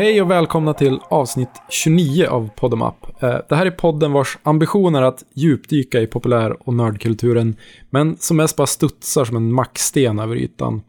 [0.00, 3.22] Hej och välkomna till avsnitt 29 av Podemap.
[3.22, 7.56] Eh, det här är podden vars ambition är att djupdyka i populär och nördkulturen,
[7.90, 10.82] men som mest bara studsar som en macksten över ytan.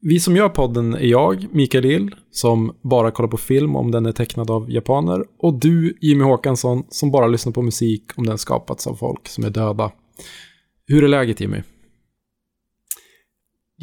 [0.00, 4.06] Vi som gör podden är jag, Mikael Ill, som bara kollar på film om den
[4.06, 8.38] är tecknad av japaner, och du, Jimmy Håkansson, som bara lyssnar på musik om den
[8.38, 9.90] skapats av folk som är döda.
[10.86, 11.62] Hur är läget Jimmy?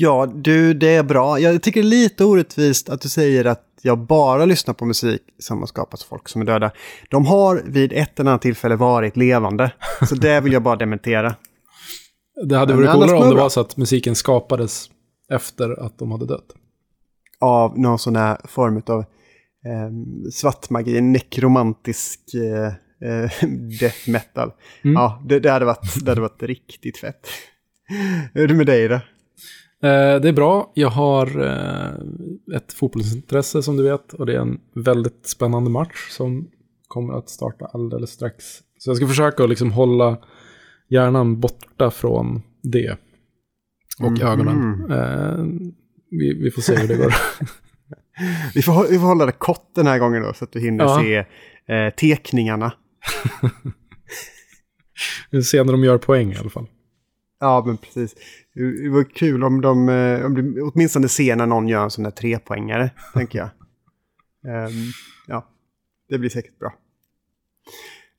[0.01, 1.39] Ja, du, det är bra.
[1.39, 5.21] Jag tycker det är lite orättvist att du säger att jag bara lyssnar på musik
[5.39, 6.71] som har skapats av folk som är döda.
[7.09, 9.71] De har vid ett eller annat tillfälle varit levande.
[10.09, 11.35] Så det vill jag bara dementera.
[12.43, 14.89] Det hade varit coolare om det var så att musiken skapades
[15.29, 16.55] efter att de hade dött.
[17.39, 19.91] Av någon sån här form av eh,
[20.31, 22.73] svartmagi, nekromantisk eh,
[23.09, 23.31] eh,
[23.79, 24.51] death metal.
[24.83, 24.93] Mm.
[24.93, 27.27] Ja, det, det, hade varit, det hade varit riktigt fett.
[28.33, 28.99] Hur är det med dig då?
[29.83, 30.71] Eh, det är bra.
[30.73, 34.13] Jag har eh, ett fotbollsintresse som du vet.
[34.13, 36.49] Och det är en väldigt spännande match som
[36.87, 38.43] kommer att starta alldeles strax.
[38.77, 40.17] Så jag ska försöka att liksom hålla
[40.89, 42.97] hjärnan borta från det.
[44.03, 44.21] Och Mhm.
[44.21, 44.91] ögonen.
[44.91, 45.69] Eh,
[46.11, 47.13] vi, vi får se hur det går.
[48.55, 50.83] Vi får, vi får hålla det kort den här gången då, så att du hinner
[50.83, 50.99] Ja.
[51.01, 51.15] se
[51.73, 52.73] eh, tekningarna.
[55.31, 56.67] Vi se när de gör poäng i alla fall.
[57.39, 58.15] Ja, men precis.
[58.53, 62.03] Det var kul om de, eh, om du åtminstone ser när någon gör en sån
[62.03, 63.49] där trepoängare, tänker jag.
[64.47, 64.71] Ehm,
[65.27, 65.49] ja,
[66.09, 66.73] det blir säkert bra.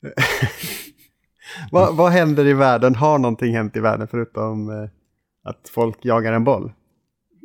[1.71, 2.95] vad, vad händer i världen?
[2.95, 4.89] Har någonting hänt i världen förutom eh,
[5.43, 6.71] att folk jagar en boll?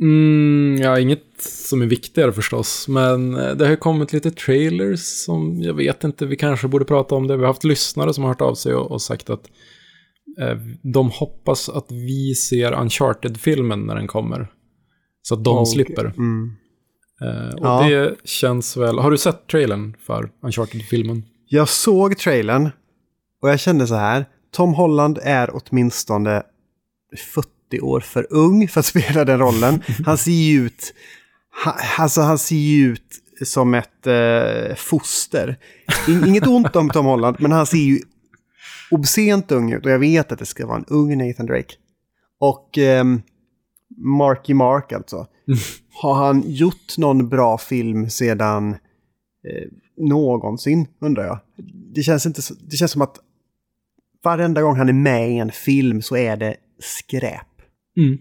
[0.01, 2.89] Mm, ja, inget som är viktigare förstås.
[2.89, 7.15] Men eh, det har kommit lite trailers som jag vet inte, vi kanske borde prata
[7.15, 7.37] om det.
[7.37, 9.51] Vi har haft lyssnare som har hört av sig och, och sagt att
[10.83, 14.49] de hoppas att vi ser Uncharted-filmen när den kommer.
[15.23, 15.73] Så att de Okej.
[15.73, 16.05] slipper.
[16.05, 16.51] Mm.
[17.23, 17.83] Eh, och Ja.
[17.89, 18.99] det känns väl...
[18.99, 21.23] Har du sett trailern för Uncharted-filmen?
[21.49, 22.71] Jag såg trailern
[23.43, 24.27] och jag kände så här.
[24.53, 26.43] Tom Holland är åtminstone
[27.35, 29.83] 40 år för ung för att spela den rollen.
[30.07, 30.95] Han ser ju ut,
[31.65, 35.57] ha, alltså han ser ju ut som ett eh, foster.
[36.09, 38.01] In, inget ont om Tom Holland, men han ser ju
[38.91, 41.75] obscent ung ut och jag vet att det ska vara en ung Nathan Drake.
[42.39, 43.23] Och ehm,
[43.97, 45.27] Marky Mark alltså.
[46.03, 51.39] Har han gjort någon bra film sedan eh, någonsin, undrar jag.
[51.95, 53.17] Det känns, inte så, det känns som att
[54.25, 57.47] varenda gång han är med i en film så är det skräp.
[57.97, 58.19] Mm.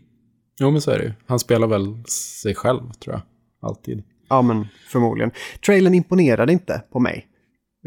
[0.60, 1.14] Jo, men så är det ju.
[1.26, 3.22] Han spelar väl sig själv, tror jag.
[3.70, 4.04] Alltid.
[4.30, 5.32] Ja, men förmodligen.
[5.66, 7.28] Trailern imponerade inte på mig.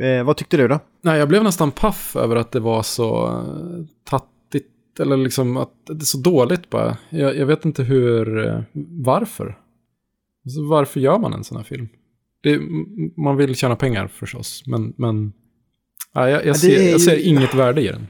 [0.00, 0.81] Eh, vad tyckte du då?
[1.03, 5.72] Nej, jag blev nästan paff över att det var så eh, tattigt, eller liksom att
[5.86, 6.97] det är så dåligt bara.
[7.10, 8.60] Jag, jag vet inte hur, eh,
[9.04, 9.58] varför.
[10.44, 11.88] Alltså, varför gör man en sån här film?
[12.42, 12.60] Det,
[13.16, 15.32] man vill tjäna pengar förstås, men, men
[16.14, 18.06] ja, jag, jag, ser, ju- jag ser inget värde i den.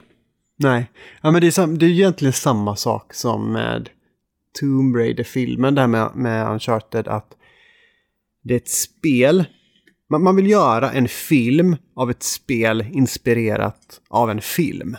[0.56, 0.90] Nej,
[1.22, 3.88] ja, men det, är sam- det är egentligen samma sak som med
[4.60, 7.36] Tomb Raider-filmen, det här med, med Uncharted, att
[8.42, 9.44] det är ett spel.
[10.10, 14.96] Man, man vill göra en film av ett spel inspirerat av en film.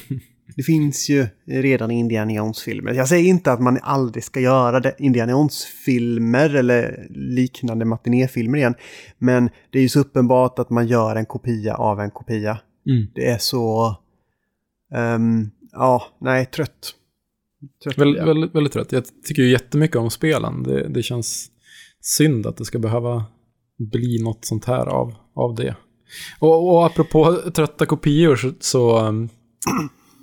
[0.56, 2.94] det finns ju redan Indiana Jones-filmer.
[2.94, 8.74] Jag säger inte att man aldrig ska göra det, Indiana Jones-filmer eller liknande matinéfilmer igen.
[9.18, 12.58] Men det är ju så uppenbart att man gör en kopia av en kopia.
[12.86, 13.06] Mm.
[13.14, 13.96] Det är så...
[14.94, 16.94] ehm, ja, nej, trött.
[17.84, 18.92] trött Väl, väldigt, väldigt rätt.
[18.92, 20.62] Jag tycker ju jättemycket om spelen.
[20.62, 21.50] Det, det känns
[22.00, 23.24] synd att det ska behöva
[23.78, 25.76] bli något sånt här av, av det.
[26.38, 29.06] Och, och apropå trötta kopior så, så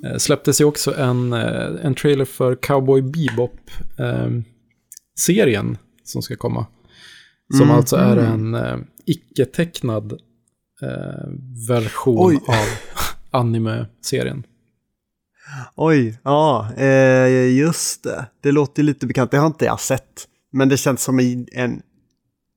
[0.06, 6.66] eh, släpptes ju också en, eh, en trailer för Cowboy Bebop-serien som ska komma.
[7.54, 8.34] Som Mm, alltså är mm.
[8.34, 10.12] en eh, icke-tecknad
[10.82, 11.30] eh,
[11.70, 12.40] version Oj.
[12.48, 12.66] av
[13.32, 14.44] anime-serien.
[15.76, 18.26] Oj, ja, eh, just det.
[18.42, 19.32] Det låter lite bekant.
[19.32, 20.28] Det har inte jag sett.
[20.52, 21.20] Men det känns som
[21.52, 21.82] en,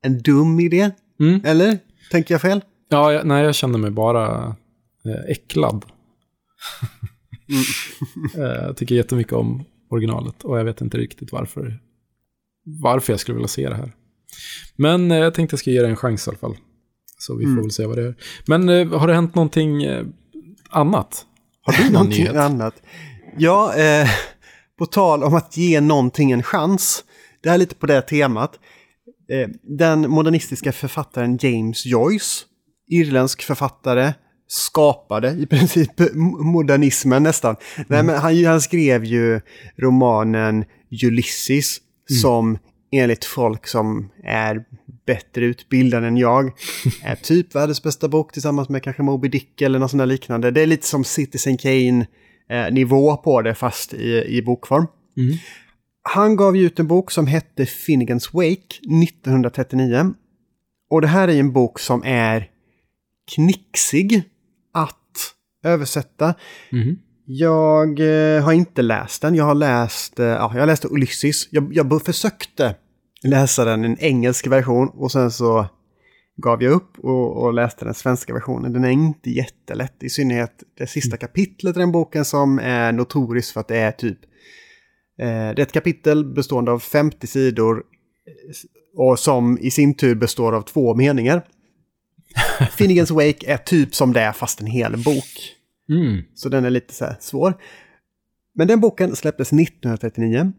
[0.03, 0.91] en, dum idé.
[1.21, 1.41] Mm.
[1.45, 1.79] Eller?
[2.11, 2.61] Tänker jag fel?
[2.89, 4.47] Ja, jag, nej, jag känner mig bara
[5.05, 5.85] eh, äcklad.
[8.37, 11.79] Eh, jag tycker jättemycket om originalet och jag vet inte riktigt varför,
[12.65, 13.93] varför jag skulle vilja se det här.
[14.77, 16.57] Men eh, jag tänkte jag ska ge det en chans i alla fall.
[17.19, 17.63] Så vi får Mm.
[17.63, 18.15] väl se vad det är.
[18.47, 20.05] Men eh, har det hänt någonting eh,
[20.71, 21.27] annat?
[21.63, 22.37] Har du någon Någonting nyhet?
[22.37, 22.83] annat.
[23.39, 24.09] Ja, eh,
[24.79, 27.05] på tal om att ge någonting en chans.
[27.43, 28.59] Det här är lite på det temat.
[29.33, 32.45] Eh, den modernistiska författaren James Joyce,
[32.91, 34.13] irländsk författare,
[34.49, 35.91] skapade i princip
[36.39, 37.57] modernismen nästan.
[37.87, 39.41] Nej, men han, han skrev ju
[39.77, 40.65] romanen
[41.03, 41.77] Ulysses
[42.23, 42.59] som
[42.93, 44.65] enligt folk som är
[45.07, 46.53] bättre utbildad än jag.
[47.03, 50.51] Är typ världens bästa bok tillsammans med kanske Moby Dick eller något sånt där liknande.
[50.51, 54.87] Det är lite som Citizen Kane-nivå på det fast i, i bokform.
[55.17, 55.39] Mm.
[56.11, 60.15] Han gav ju ut en bok som hette Finnegans Wake 1939.
[60.91, 62.51] Och det här är en bok som är
[63.35, 64.23] knixig
[64.75, 65.35] att
[65.65, 66.35] översätta.
[66.73, 66.99] Mm.
[67.25, 69.35] Jag eh, har inte läst den.
[69.35, 71.49] Jag har läst, eh, ja, jag läste Ulysses.
[71.51, 72.75] Jag, jag försökte
[73.23, 75.67] läsa den i en engelsk version och sen så
[76.37, 78.73] gav jag upp och, och, läste den svenska versionen.
[78.73, 81.19] Den är inte jättelätt, i synnerhet det sista Mm.
[81.19, 84.19] kapitlet i den boken som är notoriskt för att det är typ...
[85.19, 88.55] Eh, det är ett kapitel bestående av 50 sidor eh,
[89.01, 91.47] och som i sin tur består av två meningar.
[92.77, 95.55] Finnegans Wake är typ som det är fast en hel bok.
[95.89, 96.23] Mm.
[96.35, 97.55] Så den är lite så svår.
[98.55, 100.53] Men den boken släpptes 1939.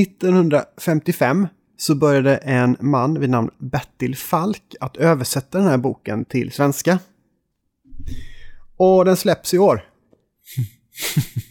[0.00, 6.52] 1955 så började en man vid namn Bertil Falk att översätta den här boken till
[6.52, 6.98] svenska.
[8.76, 9.84] Och den släpps i år.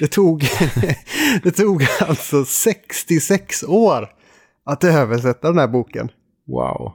[0.00, 0.40] Det tog,
[1.42, 4.08] det tog alltså 66 år
[4.66, 6.08] att översätta den här boken.
[6.46, 6.92] Wow.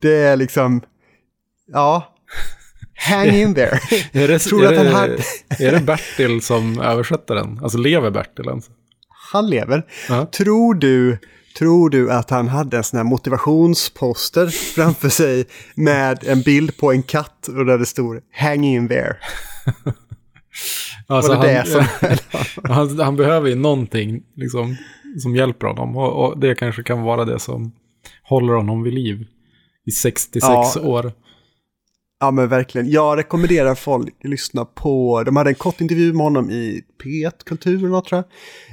[0.00, 0.80] Det är liksom,
[1.66, 2.14] ja,
[3.08, 3.78] hang in there.
[4.12, 5.22] Är det, Tror är, att han hade-
[5.58, 7.58] är det Bertil som översätter den?
[7.62, 8.64] Alltså lever Bertil ens?
[9.32, 9.86] Han lever.
[10.08, 10.26] Ja.
[10.26, 11.18] Tror du,
[11.58, 16.92] tror du att han hade en sån här motivationsposter framför sig med en bild på
[16.92, 19.16] en katt och där det stod “Hang in there”?
[21.06, 21.32] Alltså,
[21.66, 21.84] som...
[22.64, 24.76] han, han behöver ju någonting liksom,
[25.22, 25.96] som hjälper honom.
[25.96, 27.72] Och, och det kanske kan vara det som
[28.22, 29.26] håller honom vid liv
[29.86, 30.74] i 66 Ja.
[30.82, 31.12] år.
[32.20, 32.90] ja men verkligen.
[32.90, 37.44] Jag rekommenderar folk att lyssna på, de hade en kort intervju med honom i P1
[37.44, 38.24] Kultur eller något tror jag.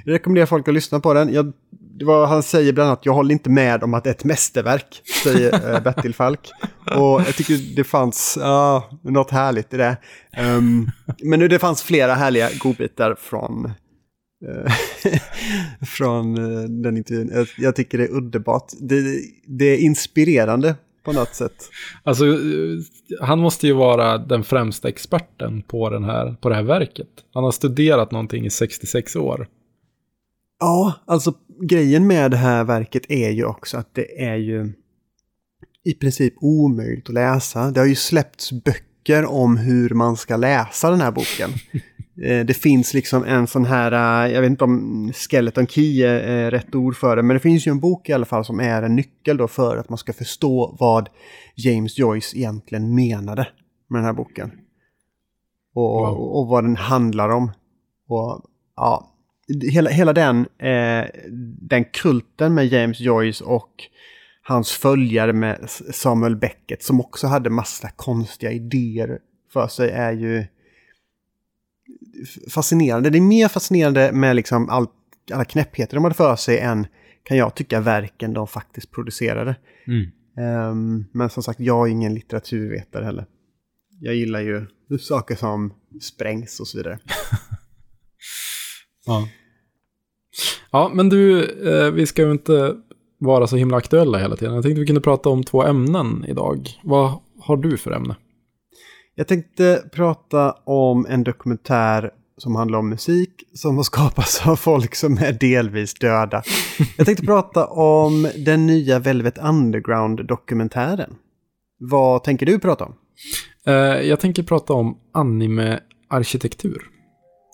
[0.05, 1.33] Jag rekommenderar folk att lyssna på den.
[1.33, 1.53] Jag,
[2.01, 4.23] det var, han säger bland annat, jag håller inte med om att det är ett
[4.23, 6.51] mästerverk, säger uh, Bertil Falk.
[6.85, 9.97] Och jag tycker det fanns ja, något härligt i det.
[10.33, 10.87] Ehm,
[11.23, 13.65] men nu det fanns flera härliga godbitar från,
[14.47, 14.73] eh,
[15.87, 17.31] från eh, den intervjun.
[17.33, 18.71] Jag, jag tycker det är underbart.
[18.79, 21.69] Det, det är inspirerande på något sätt.
[22.03, 22.33] Alltså, eh,
[23.21, 27.09] han måste ju vara den främsta experten på, den här, på det här verket.
[27.33, 29.47] Han har studerat någonting i 66 år.
[30.61, 31.33] Ja, alltså
[31.63, 34.73] grejen med det här verket är ju också att det är ju
[35.83, 37.71] i princip omöjligt att läsa.
[37.71, 41.49] Det har ju släppts böcker om hur man ska läsa den här boken.
[42.23, 46.51] Eh, Det finns liksom en sån här, eh, jag vet inte om skeleton key är
[46.51, 48.81] rätt ord för det, men det finns ju en bok i alla fall som är
[48.83, 51.09] en nyckel då för att man ska förstå vad
[51.55, 53.47] James Joyce egentligen menade
[53.89, 54.51] med den här boken.
[55.73, 56.17] Och, Wow.
[56.17, 57.51] och, och vad den handlar om.
[58.07, 58.41] Och
[58.75, 59.11] ja,
[59.71, 61.09] hela, hela den, eh,
[61.61, 63.71] den kulten med James Joyce och
[64.43, 69.19] hans följare med Samuel Beckett som också hade massa konstiga idéer
[69.53, 70.45] för sig är ju
[72.49, 73.09] fascinerande.
[73.09, 74.87] Det är mer fascinerande med liksom all,
[75.31, 76.87] alla knäppheter de hade för sig än,
[77.23, 79.55] kan jag tycka, verken de faktiskt producerade.
[79.87, 80.11] Mm.
[80.37, 83.25] Ehm, men som sagt, jag är ingen litteraturvetare heller.
[83.99, 84.67] Jag gillar ju
[84.99, 86.99] saker som sprängs och så vidare.
[89.05, 89.27] Ja.
[90.71, 92.75] Ja, men du, eh, vi ska ju inte
[93.17, 94.53] vara så himla aktuella hela tiden.
[94.53, 96.69] Jag tänkte vi kunde prata om två ämnen idag.
[96.83, 98.15] Vad har du för ämne?
[99.15, 104.95] Jag tänkte prata om en dokumentär som handlar om musik som har skapats av folk
[104.95, 106.43] som är delvis döda.
[106.97, 111.15] Jag tänkte prata om den nya Velvet Underground-dokumentären.
[111.79, 112.93] Vad tänker du prata om?
[113.65, 113.73] Eh,
[114.09, 116.81] jag tänker prata om anime-arkitektur.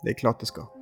[0.04, 0.77] Det är klart det ska.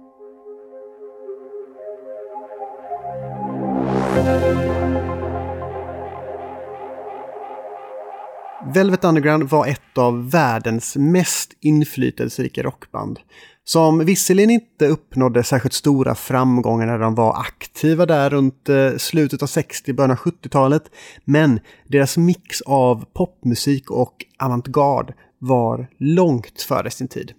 [8.73, 13.19] Velvet Underground var ett av världens mest inflytelserika rockband.
[13.63, 19.43] Som visserligen inte uppnådde särskilt stora framgångar när de var aktiva där runt eh, slutet
[19.43, 20.83] av 60 början av 70-talet.
[21.25, 27.33] Men deras mix av popmusik och avantgarde var långt före sin tid.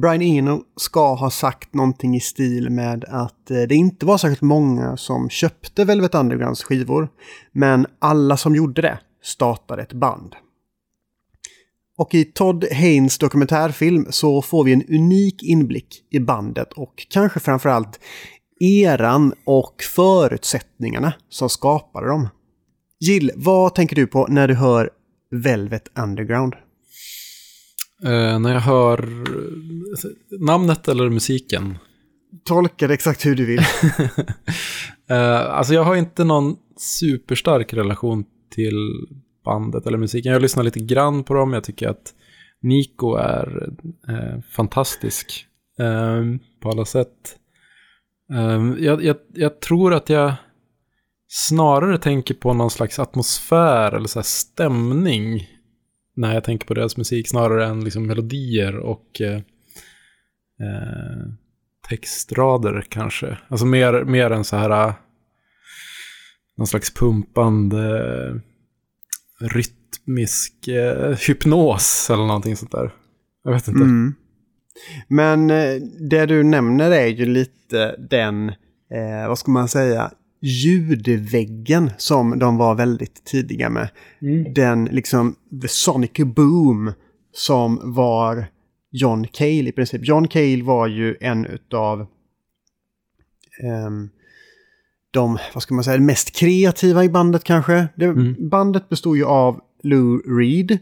[0.00, 4.42] Brian Eno ska ha sagt någonting i stil med att eh, det inte var särskilt
[4.42, 7.08] många som köpte Velvet Undergrounds skivor,
[7.52, 10.34] men alla som gjorde det startade ett band.
[11.96, 17.40] Och i Todd Haynes dokumentärfilm så får vi en unik inblick i bandet och kanske
[17.40, 18.00] framförallt
[18.60, 22.28] eran och förutsättningarna som skapade dem.
[23.00, 24.90] Jill, vad tänker du på när du hör
[25.30, 26.54] Velvet Underground?
[28.02, 31.78] Eh, när jag hör eh, namnet eller musiken.
[32.44, 33.60] Tolka det exakt hur du vill.
[35.10, 35.16] Uh,
[35.50, 39.06] alltså jag har inte någon superstark relation till
[39.44, 40.32] bandet eller musiken.
[40.32, 41.52] Jag lyssnar lite grann på dem.
[41.52, 42.14] Jag tycker att
[42.62, 43.68] Nico är
[44.08, 45.46] uh, fantastisk
[45.80, 47.38] uh, på alla sätt.
[48.78, 50.32] Jag, jag, jag, tror att jag
[51.28, 55.48] snarare tänker på någon slags atmosfär eller så stämning
[56.14, 59.36] när jag tänker på deras musik snarare än liksom melodier och eh,
[60.60, 61.34] eh
[61.88, 63.38] textrader kanske.
[63.48, 64.94] Alltså mer, mer än så här eh,
[66.56, 68.36] någon slags pumpande eh,
[69.46, 72.94] rytmisk eh, hypnos eller någonting sånt där.
[73.44, 73.82] Jag vet inte.
[73.84, 74.14] Mm.
[75.08, 75.48] Men
[76.10, 78.52] det du nämner är ju lite den,
[79.28, 80.10] vad ska man säga,
[80.44, 83.88] ljudväggen som de var väldigt tidiga med.
[84.22, 84.54] Mm.
[84.54, 86.92] Den liksom, the sonic boom
[87.32, 88.46] som var
[88.90, 90.00] John Cale i princip.
[90.04, 92.06] John Cale var ju en utav
[93.86, 94.10] um,
[95.10, 97.88] de, vad ska man säga, mest kreativa i bandet kanske.
[97.96, 98.48] Det, mm.
[98.48, 100.78] Bandet bestod ju av Lou Reed,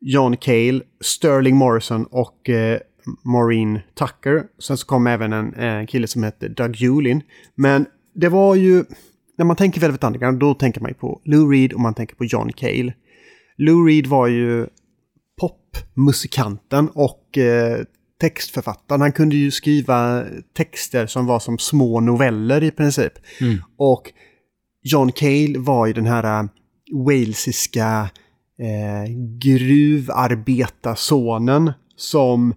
[0.00, 2.78] John Cale, Sterling Morrison och eh,
[3.24, 4.44] Maureen Tucker.
[4.58, 7.22] Sen så kom även en, en kille som hette Doug Julin.
[7.54, 7.86] Men
[8.16, 8.84] det var ju,
[9.38, 12.16] när man tänker Velvet Underground, då tänker man ju på Lou Reed och man tänker
[12.16, 12.92] på John Cale.
[13.56, 14.66] Lou Reed var ju
[15.40, 17.78] popmusikanten och eh,
[18.20, 19.00] textförfattaren.
[19.00, 20.24] Han kunde ju skriva
[20.56, 23.12] texter som var som små noveller i princip.
[23.40, 23.58] Mm.
[23.76, 24.12] Och
[24.82, 26.48] John Cale var ju den här uh,
[27.06, 28.10] walesiska
[28.58, 29.04] eh,
[29.38, 32.54] gruvarbetarsonen som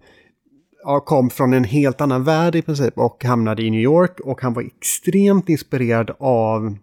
[1.06, 4.54] kom från en helt annan värld i princip och hamnade i New York och han
[4.54, 6.78] var extremt inspirerad av,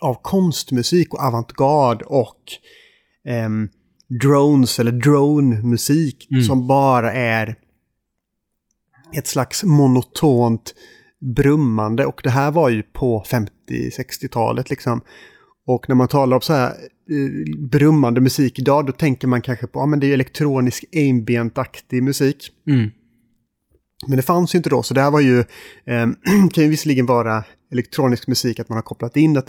[0.00, 2.42] av konstmusik och avantgarde och
[3.26, 3.48] eh,
[4.22, 6.42] drones eller drone-musik mm.
[6.42, 7.56] som bara är
[9.12, 10.74] ett slags monotont
[11.36, 15.00] brummande och det här var ju på 50-60-talet liksom.
[15.66, 16.74] Och när man talar om så här
[17.58, 22.50] brummande musik idag, då tänker man kanske på, ja men det är elektronisk ambient-aktig musik.
[22.66, 22.90] Mm.
[24.06, 25.38] Men det fanns ju inte då, så det här var ju,
[25.84, 26.06] eh,
[26.52, 29.42] kan ju visserligen vara elektronisk musik, att man har kopplat in det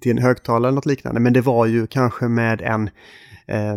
[0.00, 2.90] till en högtalare eller något liknande, men det var ju kanske med en,
[3.46, 3.72] eh,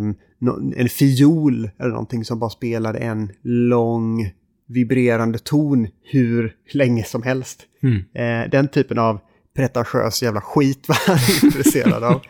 [0.76, 4.32] en fiol eller någonting som bara spelade en lång
[4.68, 7.66] vibrerande ton hur länge som helst.
[7.82, 7.96] Mm.
[8.14, 9.20] Eh, den typen av
[9.58, 12.20] pretentiös jävla skit var han intresserad av.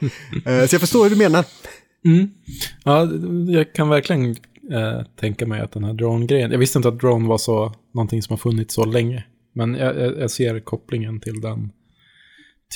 [0.46, 1.44] Eh, så jag förstår hur du menar.
[2.04, 2.30] Mm.
[2.84, 3.08] Ja,
[3.48, 4.30] jag kan verkligen
[4.72, 8.22] eh, tänka mig att den här drone-grejen, jag visste inte att drone var så, någonting
[8.22, 9.24] som har funnits så länge.
[9.54, 11.72] Men jag, jag ser kopplingen till den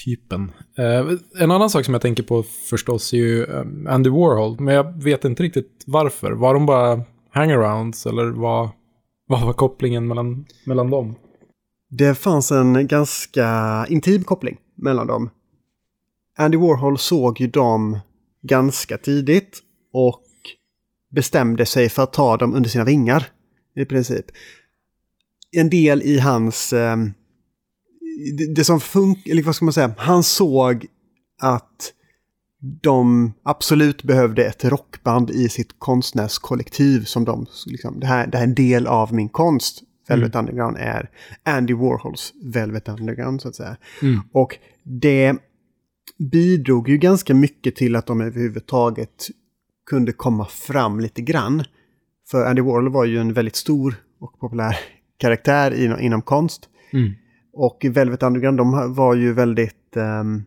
[0.05, 0.53] typen.
[0.79, 1.07] Eh,
[1.43, 5.03] en annan sak som jag tänker på förstås är ju eh, Andy Warhol, men jag
[5.03, 6.33] vet inte riktigt varför.
[6.33, 8.69] Var de bara hangarounds eller vad,
[9.27, 11.15] vad var kopplingen mellan, mellan dem?
[11.95, 15.31] Det fanns en ganska intim koppling mellan dem.
[16.39, 17.99] Andy Warhol såg ju dem
[18.43, 20.23] ganska tidigt och
[21.11, 23.27] bestämde sig för att ta dem under sina vingar.
[23.77, 24.27] I princip.
[25.51, 26.73] En del i hans...
[26.73, 26.97] Eh,
[28.39, 30.87] det, det, som funkar, eller vad ska man säga, han såg
[31.41, 31.93] att
[32.83, 38.45] de absolut behövde ett rockband i sitt konstnärskollektiv som de, liksom, det här, det här
[38.45, 39.83] är en del av min konst.
[40.09, 40.39] Velvet mm.
[40.47, 41.11] Underground är
[41.43, 43.77] Andy Warhols Velvet Underground så att säga.
[44.03, 44.21] Mm.
[44.33, 45.37] Och det
[46.19, 49.29] bidrog ju ganska mycket till att de överhuvudtaget
[49.87, 51.65] kunde komma fram lite grann.
[52.31, 54.77] För Andy Warhol var ju en väldigt stor och populär
[55.17, 56.69] karaktär inom, inom konst.
[56.93, 57.13] Mm.
[57.53, 60.45] Och Velvet Underground, de var ju väldigt um,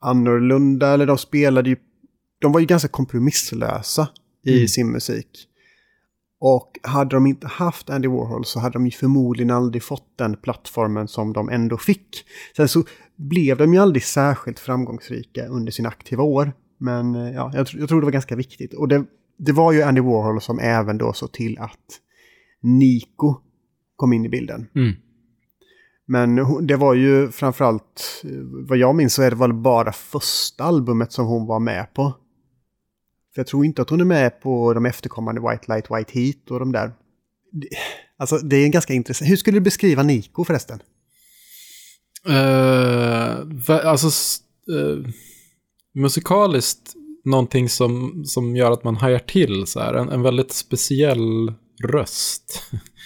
[0.00, 1.76] annorlunda, eller de spelade ju...
[2.40, 4.08] De var ju ganska kompromisslösa
[4.44, 4.68] i mm.
[4.68, 5.48] sin musik.
[6.40, 10.36] Och hade de inte haft Andy Warhol så hade de ju förmodligen aldrig fått den
[10.36, 12.24] plattformen som de ändå fick.
[12.56, 12.84] Sen så
[13.16, 16.52] blev de ju aldrig särskilt framgångsrika under sina aktiva år.
[16.78, 18.74] Men eh, ja, jag, jag tror det var ganska viktigt.
[18.74, 19.04] Och det,
[19.38, 22.00] det var ju Andy Warhol som även då såg till att
[22.62, 23.34] Nico
[23.96, 24.66] kom in i bilden.
[24.74, 24.92] Mm.
[26.06, 28.30] Men det var ju framförallt, eh,
[28.68, 32.12] vad jag minns så är det väl bara första albumet som hon var med på.
[33.38, 36.50] För jag tror inte att hon är med på de efterkommande White Light, White Heat
[36.50, 36.92] och de där.
[38.16, 39.30] Alltså det är en ganska intressant.
[39.30, 40.82] Hur skulle du beskriva Nico förresten?
[42.28, 44.06] Uh, alltså
[44.72, 45.06] uh,
[45.94, 49.94] musikaliskt någonting som, som gör att man hajar till så här.
[49.94, 51.52] En, en väldigt speciell
[51.84, 52.62] röst.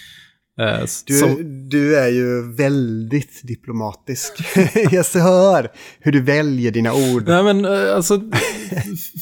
[0.61, 1.68] Eh, du, som...
[1.68, 4.32] du, är ju väldigt diplomatisk.
[4.90, 7.25] jag hör hur du väljer dina ord.
[7.26, 8.21] Nej men eh, alltså,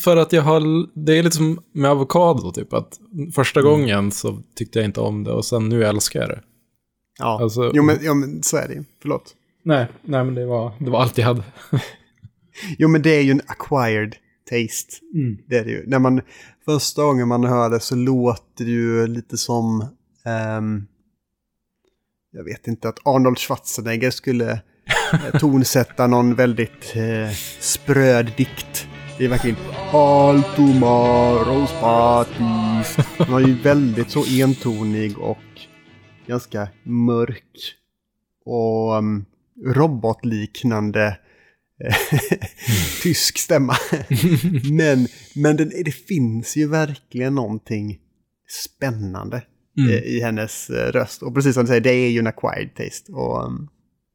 [0.04, 0.60] för att jag har,
[1.04, 2.72] det är lite som med avokado typ.
[2.72, 2.98] Att
[3.34, 3.72] första mm.
[3.72, 6.40] gången så tyckte jag inte om det och sen nu älskar jag det.
[7.18, 8.84] Ja, alltså, jo, men, ja men så är det ju.
[9.02, 9.34] Förlåt.
[9.64, 11.42] Nej, nej men det var, det var allt jag hade.
[12.78, 14.16] Jo, men det är ju en acquired
[14.50, 15.04] taste.
[15.14, 15.38] Mm.
[15.48, 15.86] Det är det ju.
[15.86, 16.20] När man,
[16.64, 19.88] första gången man hör det så låter det ju lite som...
[20.24, 20.86] ehm,
[22.32, 24.50] jag vet inte, att Arnold Schwarzenegger skulle
[25.12, 28.86] eh, tonsätta någon väldigt eh, spröd dikt.
[29.18, 29.56] Det är verkligen
[29.92, 33.06] All tomorrow's parties.
[33.18, 35.38] Han är ju väldigt så entonig och
[36.26, 37.76] ganska mörk.
[38.44, 39.24] Och um,
[39.66, 41.18] robotliknande
[41.84, 41.94] eh,
[43.02, 43.76] tysk stämma.
[44.72, 47.98] men men den, det finns ju verkligen någonting
[48.48, 49.42] spännande
[49.80, 49.92] Mm.
[49.92, 51.22] eh, i hennes eh, röst.
[51.22, 53.12] Och precis som du säger, det är ju en acquired taste.
[53.12, 53.68] Och um,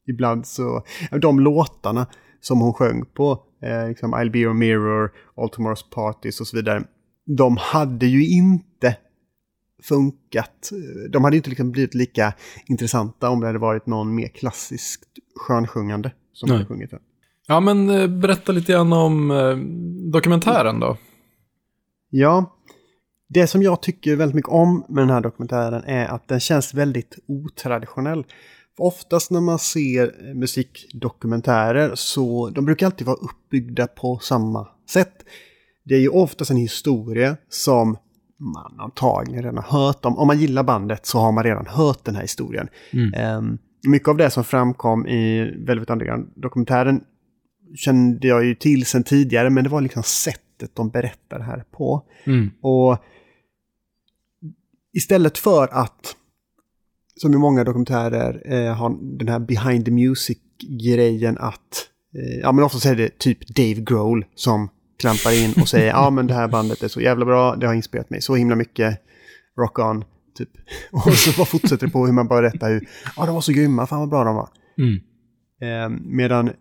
[0.07, 0.83] ibland så,
[1.21, 2.07] de låtarna
[2.41, 6.57] som hon sjöng på, eh, liksom I'll be your mirror, All tomorrow's parties och så
[6.57, 6.83] vidare,
[7.37, 8.97] de hade ju inte
[9.83, 10.71] funkat.
[11.09, 12.33] De hade ju inte liksom blivit lika
[12.65, 16.57] intressanta om det hade varit någon mer klassiskt skönsjungande som Nej.
[16.57, 16.99] hade sjungit den.
[17.47, 19.57] Ja, men eh, berätta lite grann om eh,
[20.11, 20.97] dokumentären då.
[22.09, 22.54] Ja,
[23.27, 26.73] det som jag tycker väldigt mycket om med den här dokumentären är att den känns
[26.73, 28.25] väldigt otraditionell.
[28.77, 35.13] Oftast när man ser musikdokumentärer så de brukar alltid vara uppbyggda på samma sätt.
[35.83, 37.97] Det är ju oftast en historia som
[38.39, 40.17] man antagligen redan har hört om.
[40.17, 42.67] Om man gillar bandet så har man redan hört den här historien.
[42.93, 43.13] Mm.
[43.13, 47.03] Ehm, mycket av det som framkom i Velvet Underground-dokumentären
[47.75, 52.03] kände jag ju till sedan tidigare, men det var liksom sättet de berättar här på.
[52.25, 52.51] Mm.
[52.61, 52.97] Och
[54.95, 56.15] istället för att,
[57.21, 62.63] som i många dokumentärer, eh, ha den här behind the music-grejen att, eh, ja men
[62.63, 66.33] ofta så är det typ Dave Grohl som klampar in och säger ja men det
[66.33, 68.99] här bandet är så jävla bra, det har inspirerat mig så himla mycket,
[69.59, 70.03] rock on,
[70.37, 70.49] typ.
[70.91, 73.51] Och så bara fortsätter det på hur man bara berättar hur, ja de var så
[73.51, 74.49] grymma, fan vad bra de var.
[74.77, 74.95] Mm.
[75.61, 76.51] Eh, medan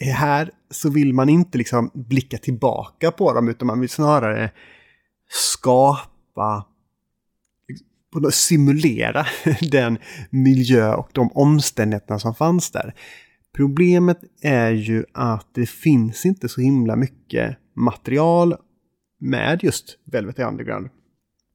[0.00, 4.50] här så vill man inte liksom blicka tillbaka på dem utan man vill snarare
[5.28, 6.64] skapa,
[8.12, 9.26] på simulera
[9.70, 9.98] den
[10.30, 12.94] miljö och de omständigheterna som fanns där.
[13.56, 18.54] Problemet är ju att det finns inte så himla mycket material
[19.20, 20.88] med just Velvet Underground.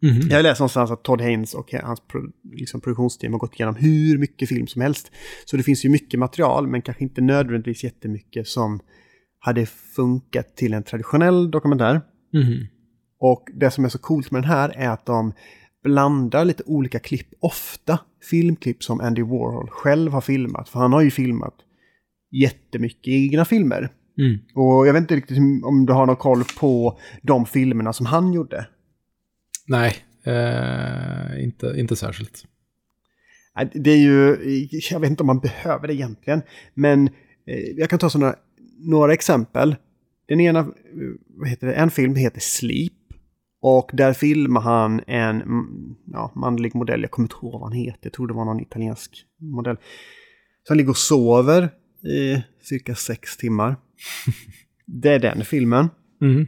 [0.02, 0.28] Mhm.
[0.30, 3.76] Jag har läst någonstans att Todd Haynes och hans pro, liksom produktionsteam har gått igenom
[3.76, 5.12] hur mycket film som helst.
[5.46, 8.80] Så det finns ju mycket material, men kanske inte nödvändigtvis jättemycket som
[9.40, 12.02] hade funkat till en traditionell dokumentär.
[12.34, 12.68] Mhm.
[13.20, 15.34] Och det som är så coolt med den här är att de
[15.84, 20.70] blandar lite olika klipp, ofta filmklipp som Andy Warhol själv har filmat.
[20.70, 21.56] För han har ju filmat
[22.32, 23.90] jättemycket egna filmer.
[24.18, 24.40] Mm.
[24.56, 28.34] Och jag vet inte riktigt om du har någon koll på de filmerna som han
[28.34, 28.68] gjorde.
[29.68, 32.46] Nej, eh, inte, inte särskilt.
[33.74, 34.38] Det är ju,
[34.92, 36.42] jag vet inte om man behöver det egentligen,
[36.74, 37.08] men
[37.48, 38.36] eh, jag kan ta sådana,
[38.80, 39.76] några exempel.
[40.28, 40.66] Den ena, eh,
[41.28, 42.94] vad heter det, en film heter Sleep.
[43.66, 45.44] Och där filmar han en
[46.06, 48.60] ja, manlig modell, jag kommer inte ihåg vad han heter, jag tror det var någon
[48.60, 49.76] italiensk modell.
[50.64, 51.70] Så han ligger och sover
[52.08, 53.76] i cirka sex timmar.
[54.86, 55.90] Det är den filmen.
[56.22, 56.48] Mm.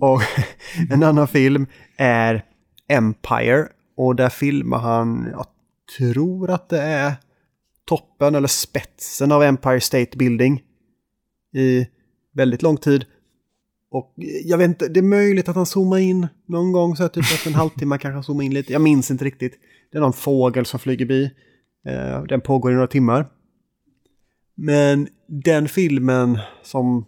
[0.00, 0.20] Och
[0.90, 1.66] en annan film
[1.96, 2.44] är
[2.88, 3.68] Empire.
[3.96, 5.46] Och där filmar han, jag
[5.98, 7.12] tror att det är
[7.84, 10.62] toppen eller spetsen av Empire State Building.
[11.54, 11.86] I
[12.34, 13.04] väldigt lång tid.
[13.90, 17.02] Och eh, jag vet inte, det är möjligt att han zoomar in någon gång så
[17.02, 18.72] här, typ efter en halvtimme kanske han zoomar in lite.
[18.72, 19.58] Jag minns inte riktigt.
[19.92, 21.30] Det är någon fågel som flyger bi.
[21.86, 23.28] Eh, Den pågår i några timmar.
[24.54, 27.06] Men den filmen som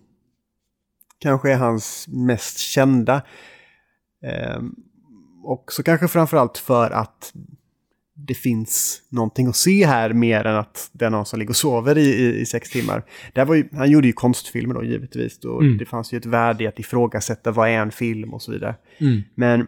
[1.19, 3.23] kanske är hans mest kända.
[4.25, 4.63] Eh,
[5.45, 7.33] och så kanske framförallt för att
[8.27, 11.57] det finns någonting att se här mer än att det är någon som ligger och
[11.57, 13.05] sover i, i, i sex timmar.
[13.33, 15.79] Det var ju, han gjorde ju konstfilmer då givetvis och Mm.
[15.79, 18.75] det fanns ju ett värde i att ifrågasätta vad är en film och så vidare.
[18.99, 19.23] Mm.
[19.35, 19.67] Men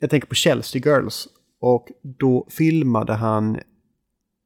[0.00, 1.28] jag tänker på Chelsea Girls
[1.60, 1.88] och
[2.18, 3.58] då filmade han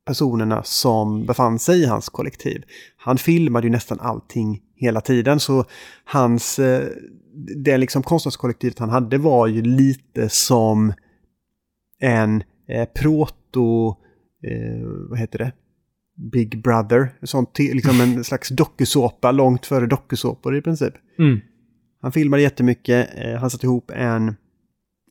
[0.06, 2.62] personerna som befann sig i hans kollektiv.
[2.96, 5.64] Han filmade ju nästan allting hela tiden så
[6.04, 6.88] hans, eh,
[7.56, 10.92] det liksom konstnärskollektivet han hade var ju lite som
[12.00, 13.88] en eh, proto,
[14.42, 15.52] eh, vad heter det?
[16.32, 20.94] Big Brother, sånt, liksom en slags dokusåpa långt före dokusåpor i princip.
[21.18, 21.40] Mm.
[22.00, 23.08] Han filmade jättemycket.
[23.14, 24.28] Eh, han satte ihop en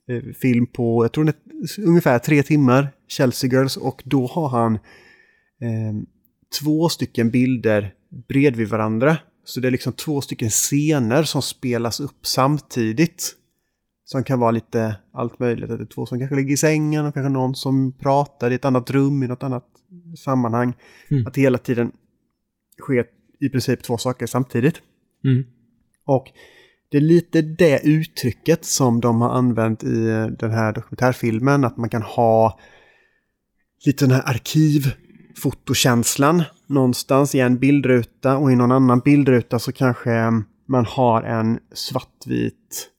[0.08, 3.76] eh, film på, jag tror det är ungefär tre timmar, Chelsea Girls.
[3.76, 6.02] Och då har han eh,
[6.60, 7.94] två stycken bilder
[8.28, 9.16] bredvid varandra.
[9.44, 13.34] Så det är liksom två stycken scener som spelas upp samtidigt.
[14.10, 15.68] Som kan vara lite allt möjligt.
[15.68, 18.64] Det är två som kanske ligger i sängen och kanske någon som pratar i ett
[18.64, 19.64] annat rum i något annat
[20.18, 20.74] sammanhang.
[21.10, 21.26] Mm.
[21.26, 21.92] Att hela tiden
[22.80, 23.06] sker
[23.40, 24.74] i princip två saker samtidigt.
[25.24, 25.44] Mm.
[26.04, 26.26] Och
[26.90, 30.04] det är lite det uttrycket som de har använt i
[30.38, 32.58] den här dokumentärfilmen, att man kan ha
[33.86, 40.10] lite den här arkivfotokänslan någonstans i en bildruta och i någon annan bildruta så kanske
[40.66, 42.90] man har en svartvit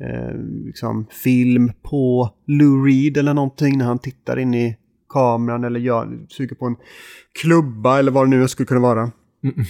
[0.00, 0.34] eh,
[0.64, 4.76] liksom film på Lou Reed eller någonting när han tittar in i
[5.08, 6.76] kameran eller gör, suger på en
[7.40, 9.00] klubba eller vad det nu skulle kunna vara.
[9.44, 9.64] Mm.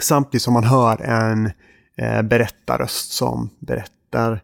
[0.00, 1.46] Samtidigt som man hör en
[1.96, 4.42] eh, berättarröst som berättar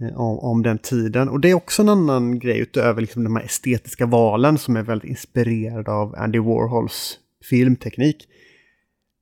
[0.00, 1.28] eh, om, om, den tiden.
[1.28, 4.82] Och det är också en annan grej utöver liksom de här estetiska valen som är
[4.82, 7.18] väldigt inspirerad av Andy Warhols
[7.50, 8.28] filmteknik.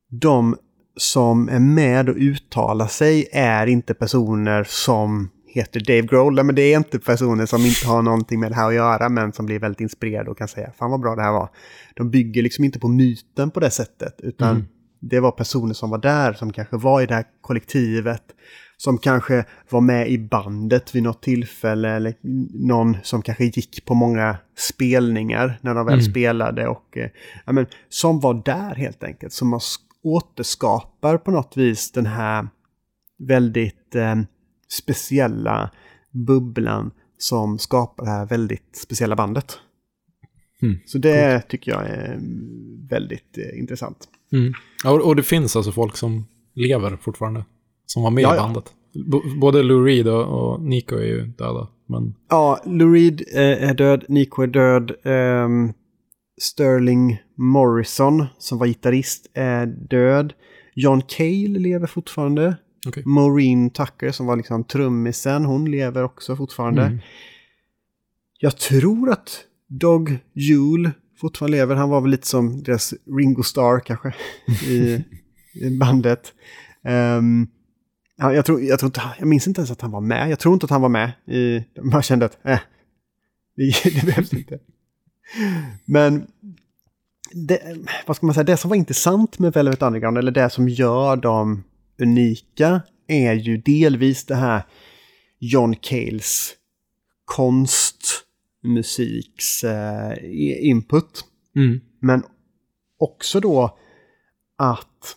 [0.09, 0.57] De
[0.97, 6.45] som är med och uttalar sig är inte personer som heter Dave Grohl.
[6.45, 9.33] Men det är inte personer som inte har någonting med det här att göra men
[9.33, 11.49] som blir väldigt inspirerade och kan säga fan vad bra det här var.
[11.95, 14.65] De bygger liksom inte på myten på det sättet utan mm.
[15.01, 18.23] det var personer som var där, som kanske var i det här kollektivet,
[18.77, 22.15] som kanske var med i bandet vid något tillfälle eller
[22.67, 26.11] någon som kanske gick på många spelningar när de väl mm.
[26.11, 27.11] spelade och eh,
[27.47, 29.33] ja, men, som var där helt enkelt.
[29.33, 29.63] Som har
[30.07, 32.49] återskapar på något vis den här
[33.19, 34.17] väldigt eh,
[34.69, 35.71] speciella
[36.11, 39.59] bubblan som skapar det här väldigt speciella bandet.
[40.63, 40.79] Mm.
[40.87, 41.51] Så det cool.
[41.51, 42.21] tycker jag är
[42.91, 44.09] väldigt eh, intressant.
[44.33, 44.53] Mm.
[44.85, 47.45] Och, och, det finns alltså folk som lever fortfarande,
[47.87, 48.65] som var med ja, i bandet.
[48.93, 51.69] B både Lou Reed och, och, Nico är ju döda.
[51.87, 52.15] Men...
[52.29, 54.93] Ja, Lou Reed eh, är död, Nico är död.
[55.05, 55.73] Um,
[56.41, 60.33] Sterling Morrison, som var gitarrist, är död.
[60.75, 62.57] John Cale lever fortfarande.
[62.89, 63.03] Okay.
[63.07, 66.83] Maureen Tucker, som var liksom trummisen, hon lever också fortfarande.
[66.83, 66.99] Mm.
[68.39, 71.75] Jag tror att Dog Jule fortfarande lever.
[71.75, 74.15] Han var väl lite som deras Ringo Starr kanske
[74.69, 75.05] i,
[75.55, 76.33] i bandet.
[77.19, 77.49] Um,
[78.17, 80.31] ja, jag, tror, jag, tror inte, jag minns inte ens att han var med.
[80.31, 81.13] Jag tror inte att han var med.
[81.27, 82.59] I, man kände att äh,
[83.57, 84.59] det, det behövs inte.
[85.85, 86.27] Men
[87.33, 90.69] det, vad ska man säga, det som var intressant med Velvet Underground, eller det som
[90.69, 91.65] gör dem
[92.01, 94.63] unika, är ju delvis det här
[95.39, 96.55] John Cales
[97.25, 100.13] konstmusiks eh,
[100.61, 101.25] input.
[101.57, 101.81] Mm.
[102.01, 102.23] Men
[102.99, 103.79] också då
[104.59, 105.17] att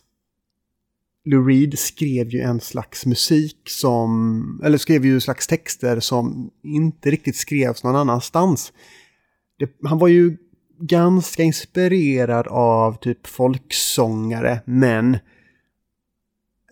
[1.25, 6.51] Lou Reed skrev ju en slags musik som, eller skrev ju en slags texter som
[6.63, 8.73] inte riktigt skrevs någon annanstans
[9.59, 10.37] det, han var ju
[10.79, 15.17] ganska inspirerad av typ folksångare, men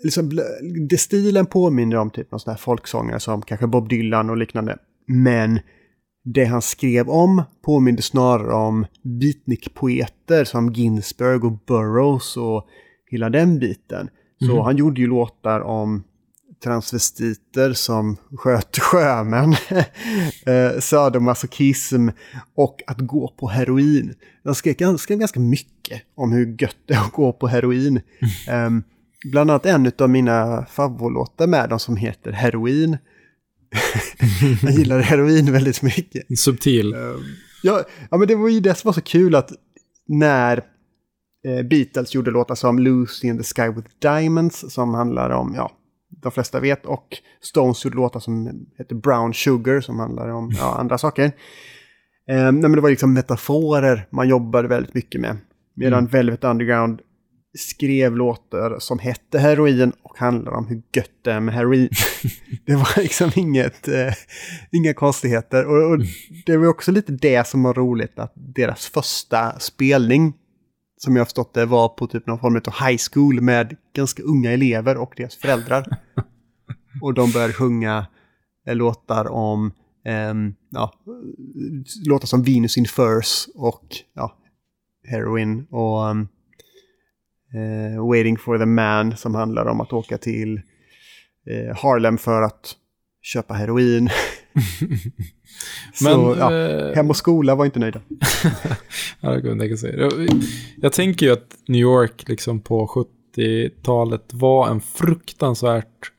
[0.04, 0.39] liksom,
[0.89, 4.78] det stilen påminner om typ någon sån här folksångare som kanske Bob Dylan och liknande.
[5.06, 5.60] Men
[6.24, 12.67] det han skrev om påminner snarare om beatnik-poeter som Ginsberg och Burroughs och
[13.12, 14.10] hela den biten.
[14.39, 14.63] Så mm.
[14.63, 16.04] han gjorde ju låtar om
[16.63, 19.56] transvestiter som sköt sjömän,
[20.46, 22.10] eh, sadomasochism
[22.56, 24.13] och att gå på heroin.
[24.43, 28.02] De skrev ganska, ganska mycket om hur gött det är att gå på heroin.
[28.52, 28.84] Um,
[29.32, 32.98] bland annat en av mina favoritlåtar med dem som heter Heroin.
[34.62, 36.39] jag gillar heroin väldigt mycket.
[36.39, 36.96] Subtil.
[36.96, 37.24] Um,
[37.63, 39.52] ja, ja, men det var ju det som var så kul att
[40.08, 40.58] när
[41.48, 45.72] eh, Beatles gjorde låtar som Lucy in the Sky with Diamonds som handlar om, ja,
[46.21, 46.86] de flesta vet.
[46.86, 51.23] Och Stones gjorde låtar som heter Brown Sugar som handlar om ja, andra saker.
[52.30, 55.38] Eh, men det var liksom metaforer man jobbade väldigt mycket med.
[55.75, 56.12] Medan mm.
[56.12, 57.01] Velvet Underground
[57.58, 61.89] skrev låtar som hette heroin och handlar om hur gött det är med heroin.
[62.65, 64.13] det var liksom inget, eh,
[64.71, 65.65] inga konstigheter.
[65.65, 65.99] Och, och,
[66.45, 70.34] det var också lite det som var roligt, att deras första spelning
[70.97, 74.23] som jag har förstått det, var på typ någon form av high school med ganska
[74.23, 75.86] unga elever och deras föräldrar.
[77.01, 78.07] och de började sjunga
[78.67, 79.71] eh, låtar om,
[80.05, 80.33] eh,
[80.69, 80.93] ja,
[82.05, 84.38] låtar som Venus in Furs och ja,
[85.07, 86.27] Heroin och um,
[87.53, 90.62] eh, Waiting for the Man som handlar om att åka till
[91.47, 92.75] eh, Harlem för att
[93.21, 94.10] köpa heroin.
[96.04, 98.02] Men, så, ja, eh, hem och skola var inte nöjda.
[99.20, 99.98] ja, det kunde jag, säga.
[99.98, 100.30] Jag,
[100.82, 106.12] jag tänker ju att New York liksom på 70-talet var en fruktansvärt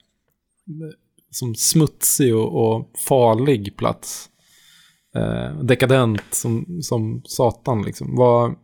[1.30, 4.28] som smutsig och, och farlig plats.
[5.16, 8.16] Eh, dekadent som, som satan liksom.
[8.16, 8.54] Var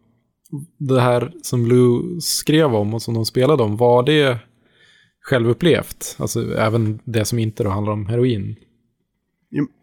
[0.78, 4.38] det här som Lou skrev om och som de spelade om, var det
[5.20, 6.16] självupplevt?
[6.18, 8.56] Alltså även det som inte då handlar om heroin.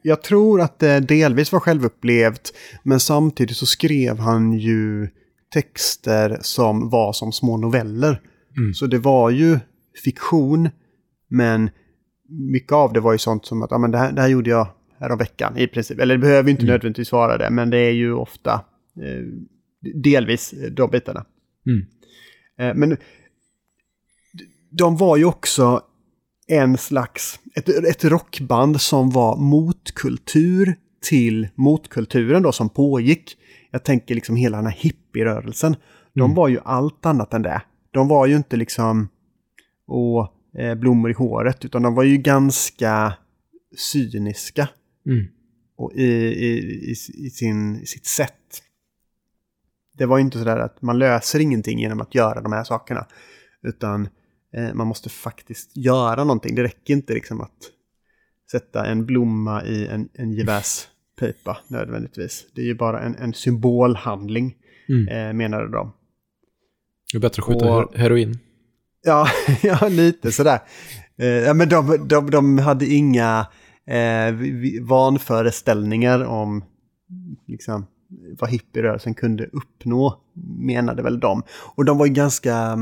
[0.02, 2.54] Jag tror att det delvis var självupplevt,
[2.84, 5.10] men samtidigt så skrev han ju
[5.54, 8.22] texter som var som små noveller.
[8.58, 8.74] Mm.
[8.74, 9.60] Så det var ju
[10.04, 10.70] fiktion,
[11.30, 11.70] men
[12.30, 14.50] mycket av det var ju sånt som att ja, men det, här, det här gjorde
[14.50, 14.68] jag
[15.20, 16.00] veckan i princip.
[16.00, 16.74] Eller det behöver inte Mm.
[16.74, 18.66] nödvändigtvis vara det, men det är ju ofta
[18.98, 19.26] eh,
[20.04, 21.26] delvis de bitarna.
[21.66, 21.86] Mm.
[22.60, 22.98] Eh, men
[24.72, 25.82] de var ju också
[26.52, 30.76] en slags, ett, ett rockband som var motkultur
[31.10, 33.38] till motkulturen då som pågick.
[33.72, 35.76] Jag tänker liksom hela den här hippierörelsen.
[36.14, 36.36] De Mm.
[36.36, 37.62] var ju allt annat än det.
[37.92, 39.10] De var ju inte liksom
[39.88, 43.14] och eh, blommor i håret, utan de var ju ganska
[43.78, 44.70] cyniska
[45.06, 45.26] Mm.
[45.78, 46.58] och i, i,
[46.92, 48.62] i, i, sin, i sitt sätt.
[49.98, 53.06] Det var ju inte sådär att man löser ingenting genom att göra de här sakerna.
[53.64, 54.10] Utan
[54.74, 56.56] man måste faktiskt göra någonting.
[56.56, 57.58] Det räcker inte liksom att
[58.52, 62.46] sätta en blomma i en, en gevärspipa nödvändigtvis.
[62.56, 64.56] Det är ju bara en, en symbolhandling,
[64.90, 65.08] Mm.
[65.08, 65.94] eh, menade de.
[67.12, 68.40] Det är bättre att skjuta Och- her- heroin.
[69.04, 69.28] Ja,
[69.64, 70.60] ja lite sådär.
[71.18, 73.48] Eh, ja, men de, de, de hade inga
[73.88, 74.36] eh,
[74.82, 76.64] vanföreställningar om
[77.48, 77.86] liksom,
[78.40, 80.22] vad hippierörelsen kunde uppnå,
[80.60, 81.44] menade väl de.
[81.76, 82.78] Och de var ju ganska...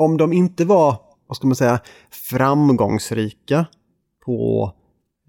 [0.00, 3.66] Om de inte var, vad ska man säga, framgångsrika
[4.24, 4.72] på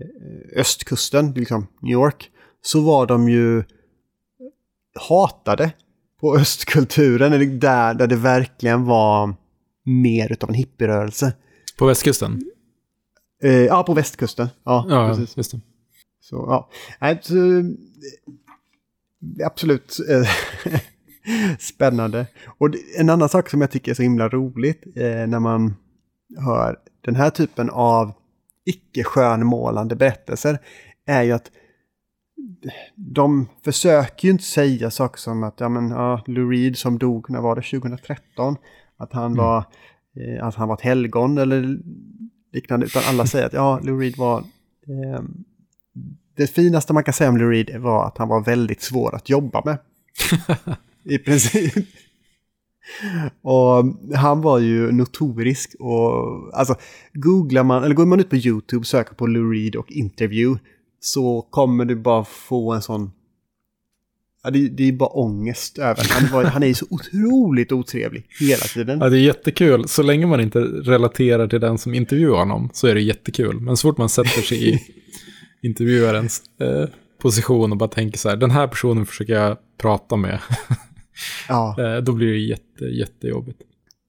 [0.02, 2.30] eh, östkusten, liksom New York,
[2.62, 3.64] så var de ju
[5.10, 5.72] hatade
[6.22, 9.36] på östkulturen, eller där, där det verkligen var
[9.84, 11.34] mer utav en hippierörelse.
[11.78, 12.42] På västkusten?
[13.44, 14.48] Eh, ja, på västkusten.
[14.64, 15.38] Ja, Ja, precis.
[15.38, 15.60] just det.
[16.22, 16.70] Så, ja.
[17.02, 17.66] Nej, eh,
[19.46, 20.28] absolut eh,
[21.60, 22.28] spännande.
[22.58, 25.76] Och en annan sak som jag tycker är så himla roligt eh, när man
[26.38, 28.14] hör den här typen av
[28.66, 30.60] icke skönmålande berättelser
[31.06, 31.52] är ju att
[32.96, 37.30] de försöker ju inte säga saker som att ja, men, ja, Lou Reed som dog,
[37.30, 38.56] när var det, 2013?
[38.98, 39.58] Att han, var,
[40.16, 41.78] eh, att han var ett helgon eller
[42.54, 42.86] liknande.
[42.86, 44.40] Utan alla säger att ja, Lou Reed var...
[44.40, 45.22] Eh,
[46.38, 49.30] det finaste man kan säga om Lou Reed var att han var väldigt svår att
[49.30, 49.78] jobba med.
[51.04, 51.74] I princip.
[53.42, 53.86] Och
[54.16, 56.76] han var ju notorisk och alltså
[57.14, 60.60] googlar man, eller går man ut på YouTube, söker på Lou Reed och interview
[61.00, 63.12] så kommer du bara få en sån...
[64.44, 68.26] Ja, det, det är bara ångest över han, var, han är ju så otroligt otrevlig
[68.40, 69.00] hela tiden.
[69.00, 69.88] Ja, det är jättekul.
[69.88, 73.60] Så länge man inte relaterar till den som intervjuar honom så är det jättekul.
[73.60, 74.80] Men så fort man sätter sig i
[75.68, 76.90] intervjuarens eh,
[77.22, 80.40] position och bara tänker så här, den här personen försöker jag prata med,
[81.48, 81.76] Ja.
[81.80, 83.60] eh, då blir det jätte, jättejobbigt.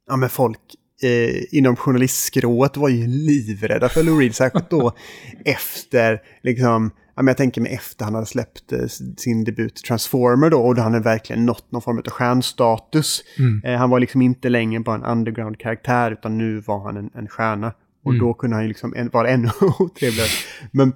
[0.09, 0.59] ja, men folk
[1.03, 4.93] eh, inom journalistskrået var ju livrädda för Lou Reed, särskilt då
[5.45, 8.87] efter, liksom, ja, men jag tänker mig efter han hade släppt eh,
[9.17, 13.23] sin debut Transformer då, och då han hade verkligen nått någon form av stjärnstatus.
[13.39, 13.63] Mm.
[13.65, 17.29] Eh, han var liksom inte längre bara en underground-karaktär, utan nu var han en, en
[17.29, 17.73] stjärna.
[18.05, 18.27] Och Mm.
[18.27, 20.29] då kunde han ju liksom en, vara ännu otrevligare.
[20.71, 20.93] Men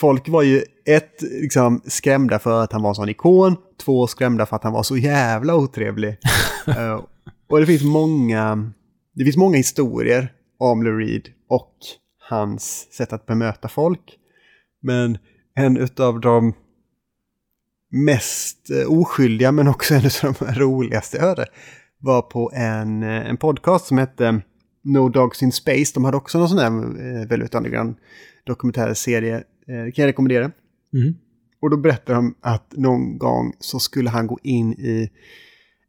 [0.00, 4.46] folk var ju ett, liksom, skrämda för att han var en sån ikon, två skrämda
[4.46, 6.16] för att han var så jävla otrevlig.
[6.66, 7.00] Eh,
[7.50, 8.72] och det finns många,
[9.14, 11.74] det finns många historier om Lou Reed och
[12.28, 14.16] hans sätt att bemöta folk.
[14.82, 15.18] Men
[15.54, 16.52] en av de
[17.90, 21.46] mest eh, oskyldiga men också en av de roligaste jag hörde
[21.98, 24.40] var på en, eh, en podcast som hette
[24.84, 25.92] No Dogs in Space.
[25.94, 27.96] De hade också någon sån där eh, väldigt underground
[28.44, 29.42] dokumentärserie.
[29.70, 30.44] Eh, kan jag rekommendera.
[30.92, 31.14] Mm.
[31.60, 35.10] Och då berättar de att någon gång så skulle han gå in i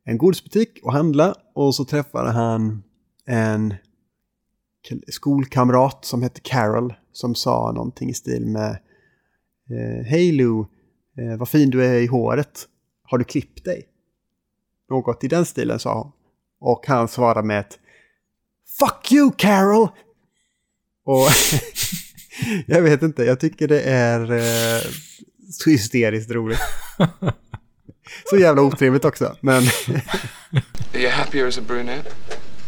[0.03, 2.83] en godisbutik och handla och så träffade han
[3.25, 3.73] en
[5.07, 8.71] skolkamrat som hette Carol som sa någonting i stil med
[9.69, 10.59] eh, Hej Lou,
[11.17, 12.67] eh, vad fin du är i håret.
[13.03, 13.87] Har du klippt dig?
[14.89, 16.11] Något i den stilen sa hon.
[16.59, 17.79] Och han svarade med ett
[18.79, 19.87] Fuck you Carol!
[21.05, 21.27] Och
[22.65, 24.81] jag vet inte, jag tycker det är eh,
[25.51, 26.59] så hysteriskt roligt.
[28.29, 29.63] Så jävla otrevligt också, men
[30.93, 32.09] Are you happier as a brunette?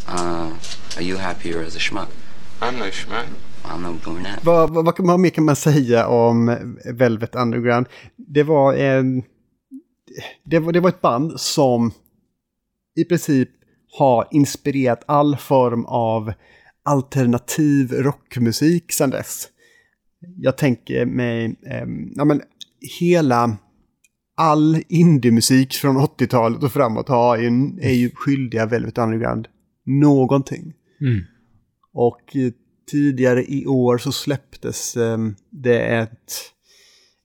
[0.07, 0.51] Uh,
[0.97, 2.07] are you happier as a schmuck?
[2.59, 3.27] I'm no schmuck.
[4.43, 7.87] Vad, vad, vad, vad mer kan man säga om Velvet Underground?
[8.15, 9.23] Det var en...
[10.45, 11.91] Det var, det var ett band som
[12.95, 13.49] i princip
[13.97, 16.33] har inspirerat all form av
[16.83, 19.47] alternativ rockmusik sedan dess.
[20.37, 22.41] Jag tänker mig, eh, ja men
[22.99, 23.57] hela,
[24.37, 27.47] all indiemusik från 80-talet och framåt har ju,
[27.81, 29.47] är ju skyldiga Velvet Underground
[29.85, 30.73] någonting.
[31.01, 31.23] Mm.
[31.93, 32.51] Och eh,
[32.91, 35.17] tidigare i år så släpptes eh,
[35.49, 36.33] det ett,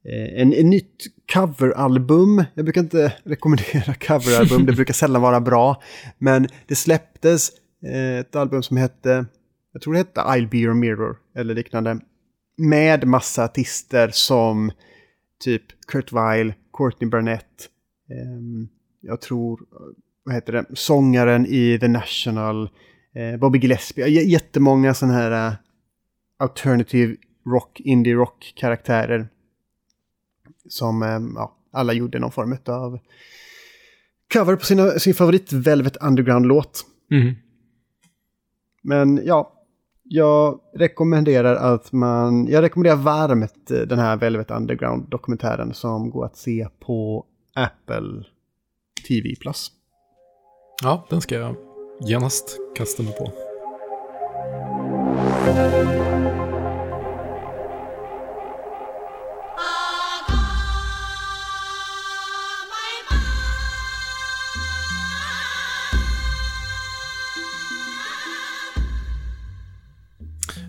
[0.05, 2.45] eh, en, en nytt coveralbum.
[2.55, 5.83] Jag brukar inte rekommendera coveralbum, det brukar sällan vara bra.
[6.19, 7.51] Men det släpptes
[7.87, 9.27] eh, ett album som hette,
[9.73, 12.01] jag tror det hette I'll be your mirror eller liknande.
[12.61, 14.71] Med massa artister som
[15.45, 17.69] typ Kurt Weill, Courtney Barnett,
[18.11, 18.69] ehm,
[19.01, 19.61] jag tror,
[20.25, 22.71] vad heter det, sångaren i The National,
[23.15, 25.55] eh, Bobby Gillespie, J- jättemånga sådana här eh,
[26.39, 27.17] alternative
[27.47, 29.29] rock, indie rock karaktärer.
[30.69, 32.99] Som eh, ja, alla gjorde någon form av
[34.33, 36.87] cover på sina, sin favorit Velvet Underground-låt.
[37.11, 37.35] Mm.
[38.83, 39.53] Men ja,
[40.09, 46.37] jag rekommenderar att man, jag rekommenderar varmt eh, den här Velvet Underground-dokumentären som går att
[46.37, 48.25] se på Apple
[49.09, 49.35] TV+.
[50.83, 51.57] Ja, den ska jag
[52.01, 53.33] genast kasta mig på.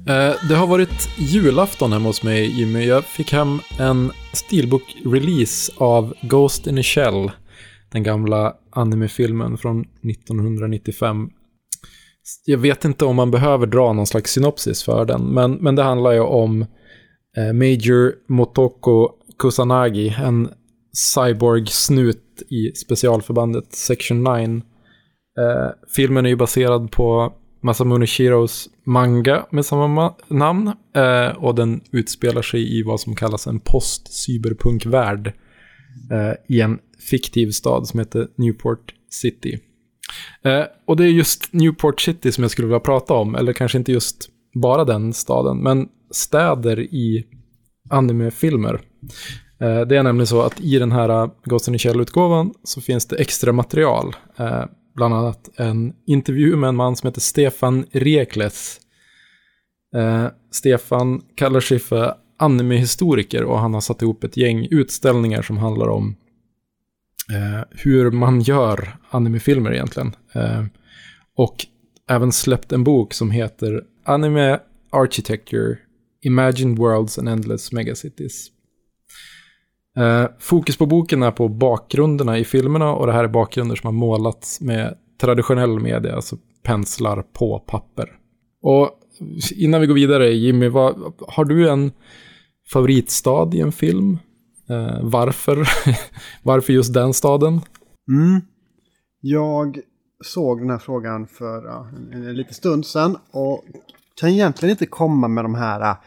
[0.09, 2.85] Eh, det har varit julafton hemma hos mig, Jimmy.
[2.85, 7.31] Jag fick hem en Steelbook-release av Ghost in a Shell.
[7.91, 11.29] Den gamla animefilmen från 1995.
[12.45, 15.83] Jag vet inte om man behöver dra någon slags synopsis för den, men, men det
[15.83, 16.61] handlar ju om
[17.37, 20.49] eh, Major Motoko Kusanagi, en
[21.15, 24.61] cyborg-snut i specialförbandet Section 9.
[25.39, 30.67] Eh, filmen är ju baserad på Masamune Shiros manga med samma ma- namn.
[30.95, 35.27] Eh, och den utspelar sig i vad som kallas en post-cyberpunk-värld.
[36.11, 39.59] Eh, I en fiktiv stad som heter Newport City.
[40.43, 43.35] Eh, och det är just Newport City som jag skulle vilja prata om.
[43.35, 47.25] Eller kanske inte just bara den staden, men städer i
[47.89, 48.81] animefilmer.
[49.61, 53.07] Eh, det är nämligen så att i den här Ghost in the Shell-utgåvan så finns
[53.07, 54.15] det extra material.
[54.37, 58.79] Eh, Bland annat en intervju med en man som heter Stefan Rekles.
[59.95, 65.57] Eh, Stefan kallar sig för animehistoriker och han har satt ihop ett gäng utställningar som
[65.57, 66.15] handlar om
[67.31, 70.15] eh, hur man gör animefilmer egentligen.
[70.33, 70.65] Eh,
[71.35, 71.65] och
[72.09, 74.59] även släppt en bok som heter Anime
[74.91, 75.77] Architecture,
[76.21, 78.47] Imagined Worlds and Endless Megacities.
[79.97, 83.87] Eh, fokus på boken är på bakgrunderna i filmerna och det här är bakgrunder som
[83.87, 88.09] har målats med traditionell media, alltså penslar på papper.
[88.61, 88.89] Och
[89.55, 91.91] innan vi går vidare, Jimmy, vad, har du en
[92.73, 94.17] favoritstad i en film?
[94.69, 95.69] Eh, varför?
[96.43, 97.61] varför just den staden?
[98.11, 98.41] Mm.
[99.21, 99.79] Jag
[100.23, 103.63] såg den här frågan för ja, en, en liten stund sedan och
[104.19, 105.97] kan egentligen inte komma med de här äh,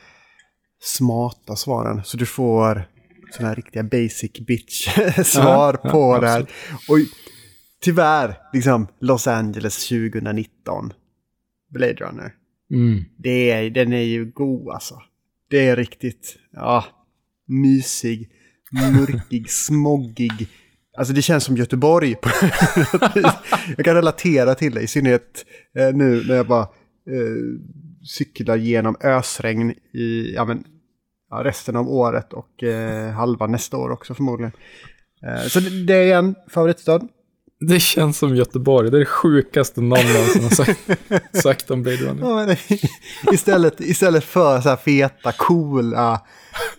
[0.80, 2.04] smarta svaren.
[2.04, 2.88] Så du får
[3.32, 6.46] sådana här riktiga basic bitch-svar Ja, på ja, det här.
[6.88, 6.98] Och
[7.80, 10.92] tyvärr, liksom Los Angeles 2019.
[11.70, 12.34] Blade Runner.
[12.70, 13.04] Mm.
[13.18, 15.02] Det är, den är ju god alltså.
[15.50, 16.84] Det är riktigt, ja,
[17.46, 18.30] mysig,
[18.72, 20.48] mörkig, smoggig.
[20.98, 22.14] Alltså det känns som Göteborg.
[22.14, 22.30] på
[23.76, 25.44] jag kan relatera till det, i synnerhet
[25.76, 27.60] eh, nu när jag bara eh,
[28.04, 30.64] cyklar genom ösregn i ja, men,
[31.32, 34.52] ja, resten av året och eh, halva nästa år också förmodligen.
[35.26, 37.00] Eh, så det, det är en favoritstad.
[37.68, 38.90] Det känns som Göteborg.
[38.90, 40.80] Det är det sjukaste någon någonsin har sagt,
[41.42, 42.22] sagt om Blade Runner.
[42.22, 42.56] Ja, men,
[43.34, 46.20] istället, istället för så här feta, coola,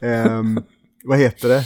[0.02, 0.62] ehm,
[1.04, 1.64] vad heter det?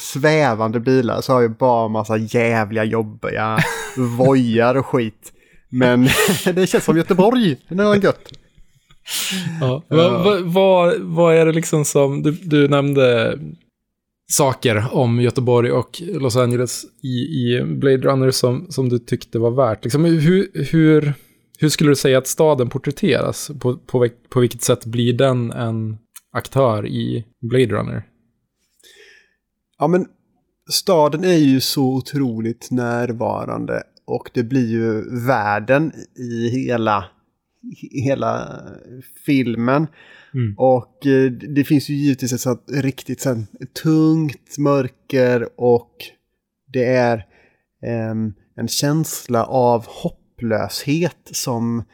[0.00, 3.58] Svävande bilar så har jag bara massa jävliga jobbiga
[3.96, 5.32] vojar och skit.
[5.68, 6.08] Men
[6.54, 7.56] det känns som Göteborg.
[7.68, 8.32] Det är gött.
[9.60, 9.82] Ja.
[9.88, 13.38] Vad, vad, vad, vad är det liksom som, du, du nämnde
[14.30, 19.50] saker om Göteborg och Los Angeles i, i Blade Runner som, som du tyckte var
[19.50, 19.84] värt.
[19.84, 21.14] Liksom, hur, hur,
[21.58, 23.50] hur skulle du säga att staden porträtteras?
[23.60, 25.98] På, på, på vilket sätt blir den en
[26.32, 28.02] aktör i Blade Runner?
[29.78, 30.06] Ja, men
[30.70, 37.04] staden är ju så otroligt närvarande och det blir ju världen i hela,
[38.04, 38.62] hela
[39.26, 39.86] filmen.
[40.34, 40.54] Mm.
[40.58, 43.50] Och eh, det finns ju givetvis ett sånt riktigt sånt
[43.82, 45.94] tungt mörker och
[46.72, 47.26] det är
[47.86, 51.84] ehm, en känsla av hopplöshet som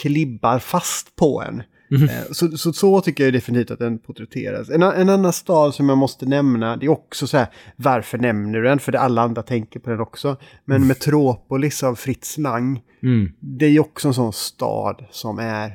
[0.00, 1.62] klibbar fast på en.
[1.92, 4.70] Eh, Så, så, så tycker jag definitivt att den porträtteras.
[4.70, 8.58] En, en annan stad som jag måste nämna, det är också så här, varför nämner
[8.58, 8.78] du den?
[8.78, 10.36] För det alla andra tänker på den också.
[10.64, 13.32] Men Metropolis av Fritz Lang, Mm.
[13.40, 15.72] det är ju också en sån stad som är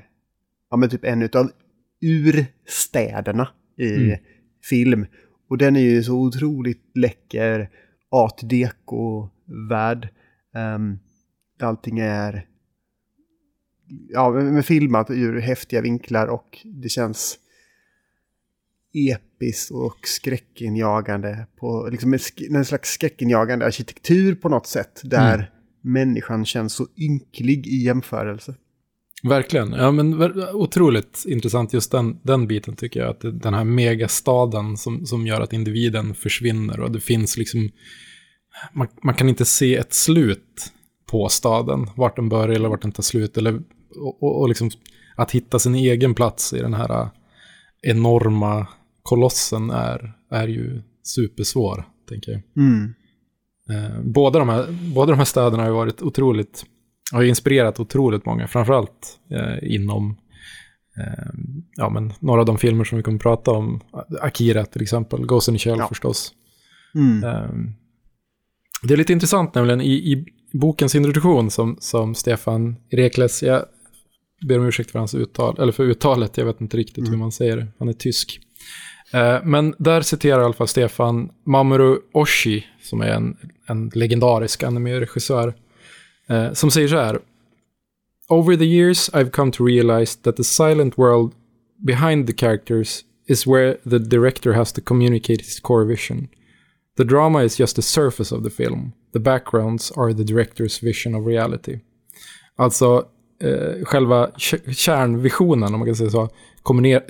[0.71, 1.49] ja, men typ en av
[2.01, 3.47] urstäderna
[3.77, 4.17] i Mm.
[4.69, 5.05] film.
[5.49, 7.69] Och den är ju så otroligt läcker
[8.11, 10.09] art deco-värld.
[10.75, 10.99] Um,
[11.61, 12.45] allting är
[14.09, 17.39] ja, men filmat ur häftiga vinklar och det känns
[18.93, 21.47] episkt och skräckinjagande.
[21.55, 22.19] På, liksom en,
[22.55, 25.01] en slags skräckinjagande arkitektur på något sätt.
[25.03, 25.45] Där mm.
[25.81, 28.55] människan känns så ynklig i jämförelse.
[29.23, 29.71] Verkligen.
[29.71, 30.21] Ja, men
[30.53, 33.09] otroligt intressant just den, den biten tycker jag.
[33.09, 37.69] Att den här megastaden som, som gör att individen försvinner och det finns liksom...
[38.73, 40.71] Man, man kan inte se ett slut
[41.05, 43.37] på staden, vart den börjar eller vart den tar slut.
[43.37, 43.61] Eller,
[43.95, 44.69] och, och, och liksom
[45.15, 47.09] att hitta sin egen plats i den här
[47.81, 48.67] enorma
[49.03, 52.41] kolossen är, är ju supersvår, tänker jag.
[52.57, 52.93] Mm.
[53.69, 54.65] Eh, båda, de här,
[54.95, 56.65] båda de här städerna har ju varit otroligt,
[57.11, 60.17] har ju inspirerat otroligt många, framförallt eh, inom
[60.97, 61.33] eh,
[61.75, 63.81] ja, men några av de filmer som vi kommer prata om.
[64.21, 65.87] Akira till exempel, Ghost in the Shell ja.
[65.87, 66.33] förstås.
[66.95, 67.23] Mm.
[67.23, 67.49] Eh,
[68.83, 73.65] det är lite intressant nämligen i, i bokens introduktion som, som Stefan Rekles, jag
[74.41, 77.11] ber om ursäkt för hans uttal, eller för uttalet, jag vet inte riktigt mm.
[77.11, 78.39] hur man säger det, han är tysk.
[79.13, 84.63] Eh, men där citerar i alla fall Stefan Mamoru Oshii, som är en, en legendarisk
[84.63, 85.53] anime-regissör,
[86.27, 87.19] eh, som säger så här.
[88.27, 91.31] Over the years I've come to realize that the silent world
[91.77, 96.27] behind the characters is where the director has to communicate his core vision.
[96.97, 98.91] The drama is just the surface of the film.
[99.13, 101.79] The backgrounds are the director's vision of reality.
[102.55, 103.05] Alltså,
[103.43, 104.29] eh, själva
[104.71, 106.29] kärnvisionen, om man kan säga så,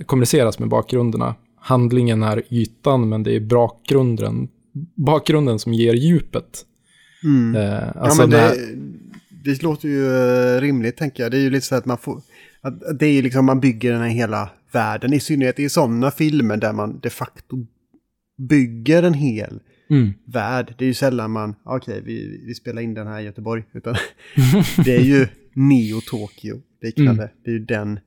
[0.06, 4.48] kommuniceras med bakgrunderna handlingen är ytan, men det är bakgrunden,
[4.96, 6.66] bakgrunden som ger djupet.
[7.24, 7.56] Mm.
[7.56, 8.56] Eh, alltså ja, men det,
[9.44, 11.32] det låter ju eh, rimligt, tänker jag.
[11.32, 12.22] Det är ju lite så att man får...
[12.62, 16.12] Att det är ju liksom, man bygger den här hela världen, i synnerhet i sådana
[16.12, 17.66] filmer där man de facto
[18.38, 19.60] bygger en hel
[19.90, 20.14] mm.
[20.26, 20.74] värld.
[20.78, 23.64] Det är ju sällan man, okej, okay, vi, vi spelar in den här i Göteborg,
[23.74, 23.96] utan
[24.86, 27.24] det är ju Neo Tokyo liknande.
[27.24, 27.36] Mm.
[27.44, 28.00] Det är ju den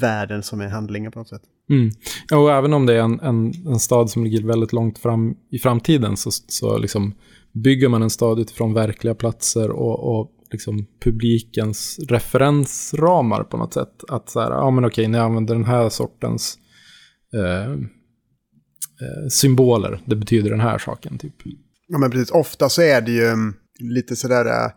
[0.00, 1.42] världen som är handlingen på något sätt.
[1.70, 1.90] Mm.
[2.32, 5.58] Och även om det är en, en, en stad som ligger väldigt långt fram i
[5.58, 7.14] framtiden så, så liksom
[7.52, 14.04] bygger man en stad utifrån verkliga platser och, och liksom publikens referensramar på något sätt.
[14.08, 16.58] Att så här, ja men okej, ni använder den här sortens
[17.34, 21.34] eh, eh, symboler, det betyder den här saken typ.
[21.88, 24.70] Ja men precis, ofta så är det ju lite sådär, äh,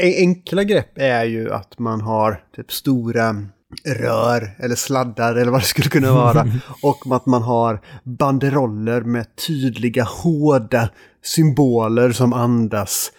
[0.00, 3.36] enkla grepp är ju att man har typ stora
[3.84, 6.52] rör eller sladdar eller vad det skulle kunna vara.
[6.82, 10.90] och att man har banderoller med tydliga hårda
[11.22, 13.12] symboler som andas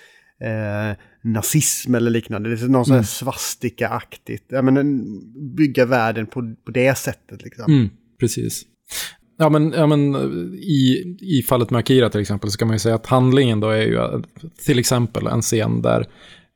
[0.43, 2.49] eh, nazism eller liknande.
[2.49, 3.03] Det är någon mm.
[3.03, 4.45] sån svastika-aktigt.
[4.47, 5.03] Ja, men,
[5.55, 7.73] bygga världen på, på det sättet liksom.
[7.73, 7.89] Mm,
[8.19, 8.63] precis.
[9.39, 10.15] Ja men, ja, men
[10.55, 13.69] i, i fallet med Akira till exempel så kan man ju säga att handlingen då
[13.69, 14.23] är ju
[14.65, 16.07] till exempel en scen där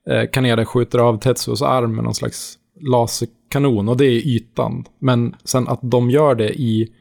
[0.09, 4.85] eh, Kaneda skjuter av Tetsuos arm med någon slags laserkanon och det är ytan.
[4.99, 6.91] Men sen att de gör det i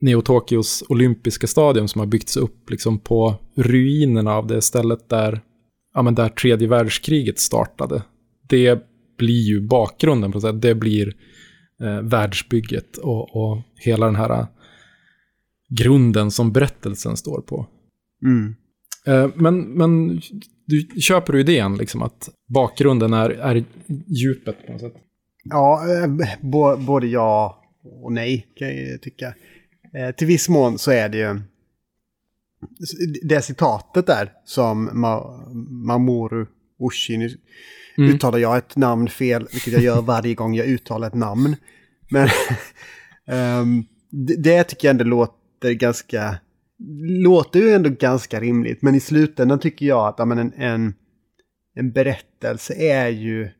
[0.00, 5.40] Neo-Tokyos olympiska stadion som har byggts upp liksom på ruinerna av det stället där,
[5.94, 8.02] ja, men där tredje världskriget startade.
[8.48, 8.86] Det
[9.18, 10.62] blir ju bakgrunden på något sätt.
[10.62, 11.16] Det blir
[11.82, 14.46] eh, världsbygget och, och hela den här eh,
[15.68, 17.66] grunden som berättelsen står på.
[18.24, 18.54] Mm.
[19.06, 20.20] Eh, men, men
[20.66, 23.64] du köper du idén liksom att bakgrunden är, är
[24.06, 24.94] djupet på något sätt?
[25.44, 27.62] Ja, eh, både ja
[28.02, 29.34] och nej kan jag tycka.
[29.94, 31.40] Eh, till viss mån så är det ju
[33.22, 36.46] det citatet där som Ma Mamoru
[36.78, 37.38] Oshii, nu
[37.98, 38.14] mm.
[38.14, 41.56] uttalar jag ett namn fel, vilket jag gör varje gång jag uttalar ett namn.
[42.10, 42.28] Men
[43.60, 46.36] um, det, det tycker jag ändå låter ganska
[47.24, 50.94] låter ju ändå ganska rimligt, men i slutändan tycker jag att ja, en, en,
[51.74, 53.50] en berättelse är ju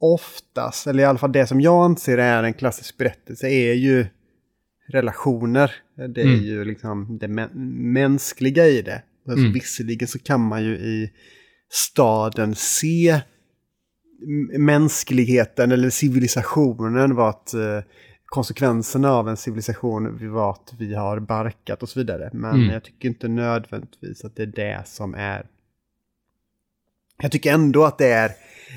[0.00, 4.06] oftast, eller i alla fall det som jag anser är en klassisk berättelse, är ju
[4.88, 5.74] relationer.
[6.14, 6.44] Det är mm.
[6.44, 7.48] ju liksom det mä
[7.92, 9.02] mänskliga i det.
[9.26, 9.52] Alltså, mm.
[9.52, 11.12] Visserligen så kan man ju i
[11.70, 13.20] staden se
[14.58, 17.82] mänskligheten eller civilisationen var att uh,
[18.28, 20.06] konsekvenserna av en civilisation
[20.38, 22.30] att vi har barkat och så vidare.
[22.32, 22.70] Men mm.
[22.70, 25.46] jag tycker inte nödvändigtvis att det är det som är...
[27.22, 28.32] Jag tycker ändå att det är,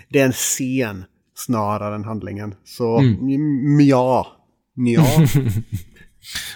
[0.10, 2.56] det är en scen snarare än handlingen.
[2.64, 3.80] Så mm.
[3.80, 4.28] ja,
[4.74, 5.06] ja.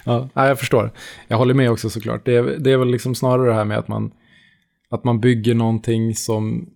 [0.34, 0.91] ja, jag förstår.
[1.28, 2.26] Jag håller med också såklart.
[2.26, 4.12] Det är, det är väl liksom snarare det här med att man,
[4.89, 6.70] att man bygger någonting som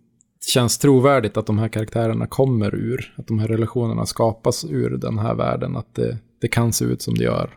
[0.49, 5.19] känns trovärdigt att de här karaktärerna kommer ur, att de här relationerna skapas ur den
[5.19, 7.49] här världen, att det, det kan se ut som det gör.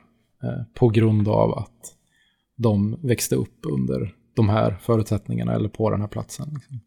[0.42, 1.94] eh, på grund av att
[2.56, 6.48] de växte upp under de här förutsättningarna eller på den här platsen.
[6.54, 6.80] Liksom.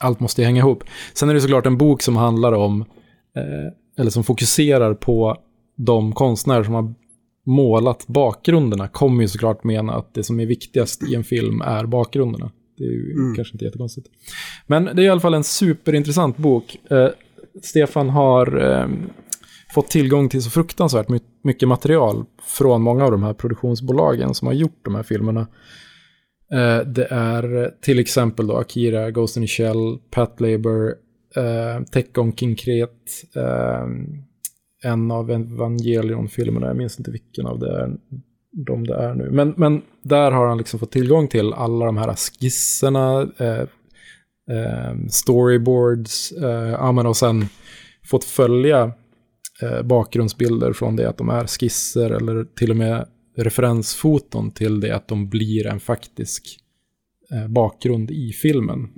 [0.00, 0.84] Allt måste ju hänga ihop.
[1.14, 2.80] Sen är det såklart en bok som handlar om,
[3.36, 5.36] eh, eller som fokuserar på
[5.76, 6.94] de konstnärer som har
[7.46, 11.86] målat bakgrunderna kommer ju såklart mena att det som är viktigast i en film är
[11.86, 12.50] bakgrunderna.
[12.78, 13.34] Det är ju Mm.
[13.34, 14.06] kanske inte jättekonstigt.
[14.66, 16.76] Men det är i alla fall en superintressant bok.
[16.90, 17.08] Eh,
[17.62, 18.88] Stefan har eh,
[19.74, 24.46] fått tillgång till så fruktansvärt my- mycket material från många av de här produktionsbolagen som
[24.46, 25.40] har gjort de här filmerna.
[26.52, 30.94] Eh, det är till exempel då Akira, Ghost in the Shell, Pat Labor,
[31.36, 32.90] eh, Tekkon Kinkret,
[33.36, 33.86] eh,
[34.84, 37.96] en av Evangelion-filmerna, jag minns inte vilken av det är,
[38.66, 39.30] de det är nu.
[39.30, 43.60] Men, men där har han liksom fått tillgång till alla de här skisserna, eh,
[44.56, 47.44] eh, storyboards, eh, ja, men och sen
[48.04, 48.92] fått följa
[49.62, 53.06] eh, bakgrundsbilder från det att de är skisser eller till och med
[53.36, 56.58] referensfoton till det att de blir en faktisk
[57.32, 58.88] eh, bakgrund i filmen.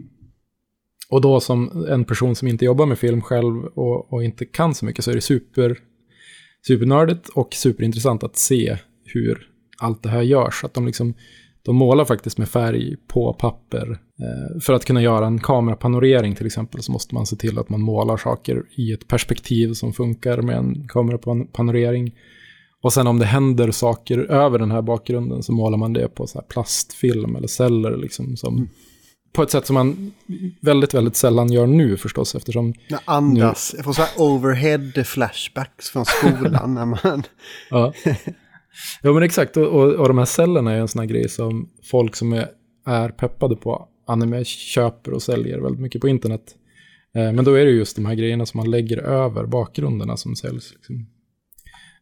[1.11, 4.75] Och då som en person som inte jobbar med film själv och, och inte kan
[4.75, 5.79] så mycket så är det super,
[6.67, 9.50] supernördigt och superintressant att se hur
[9.81, 10.65] allt det här görs.
[10.65, 11.15] Att de liksom
[11.63, 13.91] de målar faktiskt med färg på papper.
[13.91, 17.69] Eh, för att kunna göra en kamerapanorering till exempel så måste man se till att
[17.69, 22.15] man målar saker i ett perspektiv som funkar med en kamerapanorering.
[22.83, 26.27] Och sen om det händer saker över den här bakgrunden så målar man det på
[26.27, 28.69] så plastfilm eller celler liksom som
[29.33, 30.13] på ett sätt som man
[30.61, 35.91] väldigt, väldigt sällan gör nu förstås eftersom Jag andas, jag får så här overhead flashbacks
[35.91, 37.23] från skolan när man...
[37.71, 37.93] Ja.
[39.03, 39.57] ja, men exakt.
[39.57, 42.49] Och, och, och de här cellerna är en sån här grej som folk som är,
[42.87, 46.55] är peppade på anime köper och säljer väldigt mycket på internet.
[47.15, 50.37] Eh, men då är det just de här grejerna som man lägger över bakgrunderna som
[50.37, 50.73] säljs.
[50.73, 51.07] Liksom.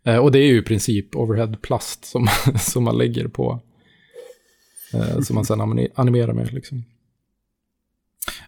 [0.04, 3.60] Eh, och det är ju i princip overhead plast som, som man lägger på.
[4.94, 6.52] Eh, som man sen animerar med.
[6.52, 6.84] Liksom.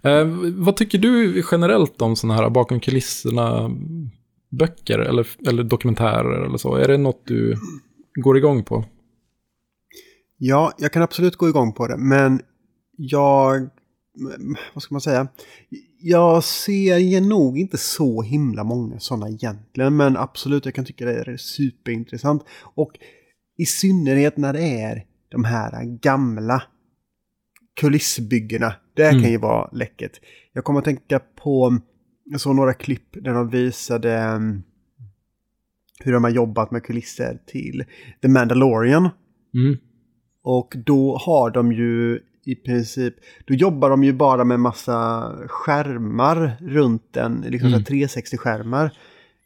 [0.03, 3.71] Eh, vad tycker du generellt om sådana här bakom kulisserna
[4.51, 6.75] böcker eller, eller dokumentärer eller så?
[6.75, 7.57] Är det något du
[8.15, 8.85] går igång på?
[10.39, 12.41] Ja, jag kan absolut gå igång på det, men
[12.97, 13.69] jag...
[14.75, 15.29] Vad ska man säga?
[16.01, 21.13] Jag ser nog inte så himla många sådana egentligen, men absolut, jag kan tycka det
[21.21, 22.45] är superintressant.
[22.75, 22.93] Och
[23.59, 26.63] i synnerhet när det är de här gamla
[27.81, 28.75] kulissbyggena.
[28.95, 29.23] Det Mm.
[29.23, 30.21] kan ju vara läckert.
[30.53, 31.79] Jag kommer att tänka på,
[32.25, 34.63] jag såg några klipp där de visade mm,
[36.05, 37.85] hur de har jobbat med kulisser till
[38.23, 39.09] The Mandalorian.
[39.55, 39.77] Mm.
[40.43, 46.57] Och då har de ju i princip, då jobbar de ju bara med massa skärmar
[46.61, 47.85] runt den, liksom Mm.
[47.85, 48.91] så här 360-skärmar.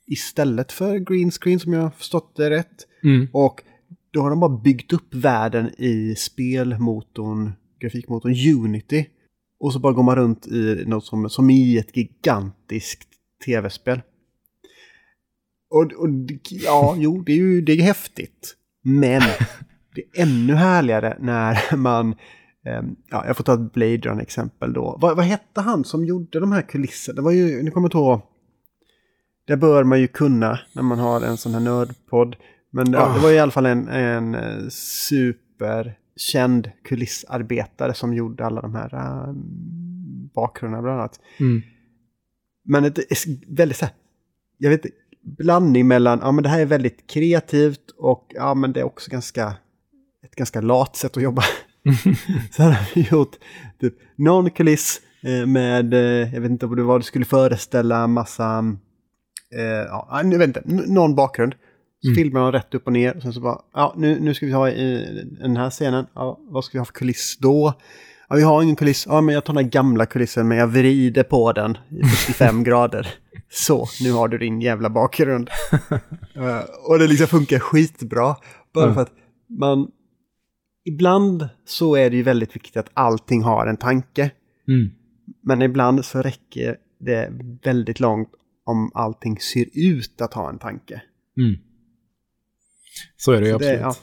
[0.06, 2.86] Istället för green screen som jag har förstått det rätt.
[3.04, 3.28] Mm.
[3.32, 3.62] Och
[4.10, 9.06] då har de bara byggt upp världen i spelmotorn, grafikmotorn Unity.
[9.60, 13.08] Och så bara går man runt i något som, som i ett gigantiskt
[13.46, 14.00] tv-spel.
[15.74, 16.08] Och, och
[16.50, 18.56] ja, jo, det är ju det är häftigt.
[18.82, 19.22] Men
[19.94, 22.14] det är ännu härligare när man...
[22.64, 24.98] ehm, ja, jag får ta ett Blade Runner-exempel då.
[25.00, 27.16] Vad, vad hette han som gjorde de här kulisserna?
[27.16, 28.20] Det var ju, nu kommer inte ihåg.
[29.46, 32.36] Det bör man ju kunna när man har en sån här nördpodd.
[32.70, 38.60] Men ja, det var i alla fall en, en eh, superkänd kulissarbetare som gjorde alla
[38.60, 39.34] de här äh,
[40.34, 41.20] bakgrunderna bland annat.
[41.40, 41.62] Mm.
[42.64, 42.98] Men ett
[43.48, 43.94] väldigt så här,
[44.58, 48.72] jag vet inte, blandning mellan, ja men det här är väldigt kreativt och ja men
[48.72, 49.54] det är också ganska,
[50.24, 51.42] ett ganska lat sätt att jobba.
[52.56, 53.36] så här har vi gjort
[53.80, 58.06] typ någon kuliss eh, med, eh, jag vet inte vad det var, det skulle föreställa
[58.06, 58.58] massa,
[59.56, 60.62] eh, ja, jag vet inte,
[60.92, 61.54] någon bakgrund.
[62.02, 62.14] Så Mm.
[62.16, 64.52] filmar de rätt upp och ner och sen så bara, ja nu, nu ska vi
[64.52, 67.72] ha i den här scenen, ja, vad ska vi ha för kuliss då?
[68.28, 70.66] Ja, vi har ingen kuliss, ja men jag tar den här gamla kulissen men jag
[70.66, 73.14] vrider på den i 45 grader.
[73.56, 75.50] Så, nu har du din jävla bakgrund.
[76.36, 78.36] Eh, och det liksom funkar skitbra.
[78.74, 78.94] Bara Mm.
[78.94, 79.12] för att
[79.58, 79.90] man...
[80.84, 84.30] Ibland så är det ju väldigt viktigt att allting har en tanke.
[84.68, 84.90] Mm.
[85.42, 87.32] Men ibland så räcker det
[87.64, 88.28] väldigt långt
[88.64, 91.02] om allting ser ut att ha en tanke.
[91.38, 91.54] Mm.
[93.16, 94.02] Så är det ju det- absolut.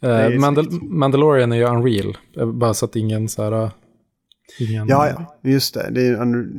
[0.00, 0.08] ja.
[0.08, 0.84] Eh, det är Mandal- snyggt.
[0.84, 2.16] Mandalorian är ju Unreal.
[2.36, 3.70] Eh, Bara så att ingen så här...
[4.60, 5.90] Ingen Ja, ja, just det.
[5.90, 6.12] Det är,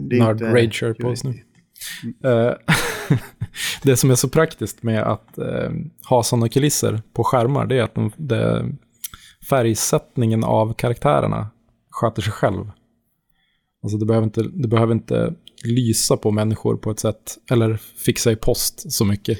[0.09, 1.33] det är inte- rager på oss nu.
[2.23, 2.53] Eh,
[3.83, 5.71] det som är så praktiskt med att eh,
[6.09, 8.65] ha sådana kulisser på skärmar, det är att de, det,
[9.49, 11.49] färgsättningen av karaktärerna
[11.89, 12.71] sköter sig själv.
[13.83, 18.31] Alltså det behöver, inte, det behöver inte lysa på människor på ett sätt, eller fixa
[18.31, 19.37] i post så mycket.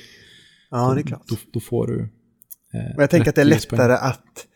[0.70, 1.28] Ja, det är klart.
[1.28, 2.02] Då, då får du...
[2.74, 4.48] Eh, jag tänker att det är lättare att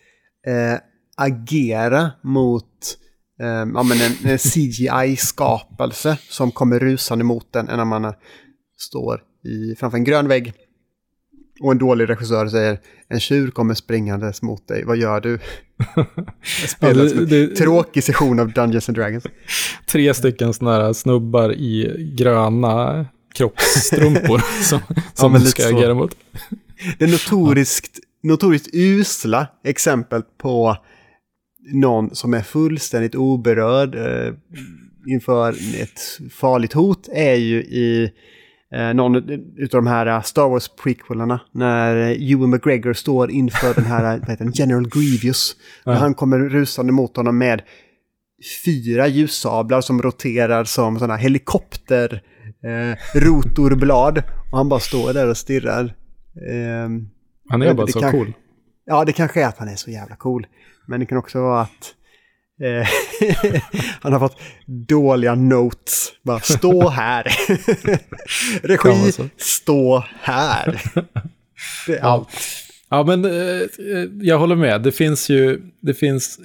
[0.48, 0.80] eh,
[1.18, 2.98] agera mot
[3.40, 8.14] ja, men en, en CGI-skapelse som kommer rusande mot den när man
[8.78, 10.54] står i, framför en grön vägg.
[11.62, 12.80] Och en dålig regissör säger
[13.10, 15.40] en tjur kommer springandes mot dig, vad gör du?
[16.80, 19.24] Ja, det- det- tråkig session av Dungeons and Dragons.
[19.88, 23.06] Tre stycken sådana här snubbar i gröna
[23.36, 24.80] kroppsstrumpor som,
[25.14, 26.16] som men du ska agera mot.
[27.00, 30.78] Det är notoriskt, notoriskt usla exempel på
[31.74, 34.34] någon som är fullständigt oberörd eh,
[35.07, 35.49] inför
[35.82, 35.99] ett
[36.32, 38.11] farligt hot är ju i
[38.76, 39.16] eh, någon
[39.57, 44.13] utav de här eh, Star Wars prequelarna när eh, Ewan McGregor står inför den här
[44.13, 45.55] eh, vad heter den, General Grievous.
[45.86, 47.61] Och han kommer rusande mot honom med
[48.66, 52.22] fyra ljussablar som roterar som sådana helikopter
[52.63, 54.24] eh, rotorblad.
[54.51, 55.95] Och han bara står där och stirrar.
[56.51, 57.09] Ehm,
[57.49, 58.34] Han är bara så kan- cool.
[58.86, 60.47] Ja, det kanske är att han är så jävla cool.
[60.88, 61.94] Men det kan också vara att
[62.62, 62.88] eh,
[64.02, 66.12] han har fått dåliga notes.
[66.24, 67.24] Bara stå här.
[68.68, 70.82] Regi, stå här.
[71.88, 72.30] Det är allt.
[72.90, 74.82] Ja, men eh, eh, jag håller med.
[74.82, 76.40] Det finns ju, det finns,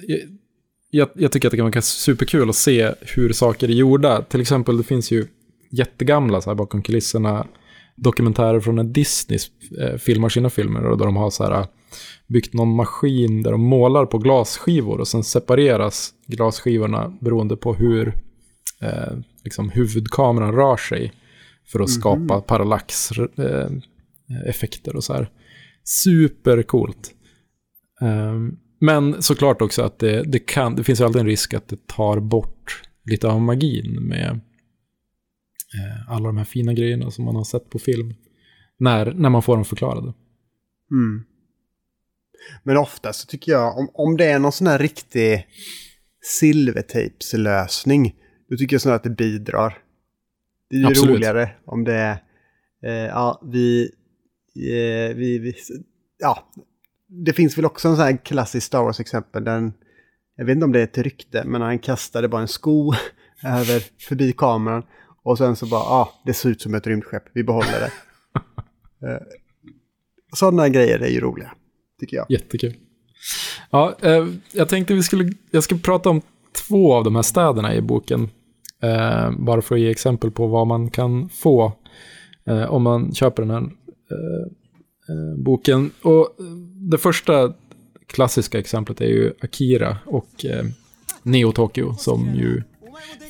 [0.89, 4.21] jag, jag tycker att det kan vara superkul att se hur saker är gjorda.
[4.21, 5.27] Till exempel, det finns ju
[5.71, 7.47] jättegamla så här bakom kulisserna
[7.95, 9.39] dokumentärer från när Disney
[9.81, 11.65] eh, filmar sina filmer och där de har så här
[12.27, 18.07] byggt någon maskin där de målar på glasskivor och sen separeras glasskivorna beroende på hur
[18.81, 21.13] eh, liksom huvudkameran rör sig
[21.67, 25.29] för att skapa parallax-effekter eh, och så här.
[25.83, 27.11] Supercoolt.
[28.01, 31.87] Um, men såklart också att det, det, kan, det finns alltid en risk att det
[31.87, 34.35] tar bort lite av magin med eh,
[36.07, 38.13] alla de här fina grejerna som man har sett på film.
[38.77, 40.13] När, när man får dem förklarade.
[40.91, 41.23] Mm.
[42.63, 45.47] Men ofta så tycker jag, om, om det är någon sån här riktig
[46.21, 48.15] silvertejpslösning,
[48.49, 49.77] då tycker jag snarare att det bidrar.
[50.69, 51.15] Det är ju Absolut.
[51.15, 52.23] roligare om det är,
[52.83, 53.91] eh, ja, vi,
[54.55, 55.55] eh, vi, vi,
[56.19, 56.51] ja,
[57.07, 59.73] det finns väl också en sån här klassisk Star Wars-exempel, där en,
[60.35, 62.93] jag vet inte om det är ett rykte, men han kastade bara en sko
[63.43, 64.83] över, förbi kameran,
[65.23, 67.91] och sen så bara, ah, det ser ut som ett rymdskepp, vi behåller det.
[69.07, 69.17] Eh,
[70.35, 71.51] Sådana grejer är ju roliga,
[71.99, 72.25] tycker jag.
[72.29, 72.73] Jättekul.
[73.69, 76.21] Ja, eh, jag tänkte vi skulle, jag ska prata om
[76.67, 78.29] två av de här städerna i boken.
[78.83, 81.73] Eh, bara för att ge exempel på vad man kan få
[82.45, 84.45] eh, om man köper den här eh,
[85.09, 85.91] eh, boken.
[86.03, 86.35] Och
[86.91, 87.53] det första
[88.07, 90.65] klassiska exemplet är ju Akira och eh,
[91.23, 92.63] Neo Tokyo som ju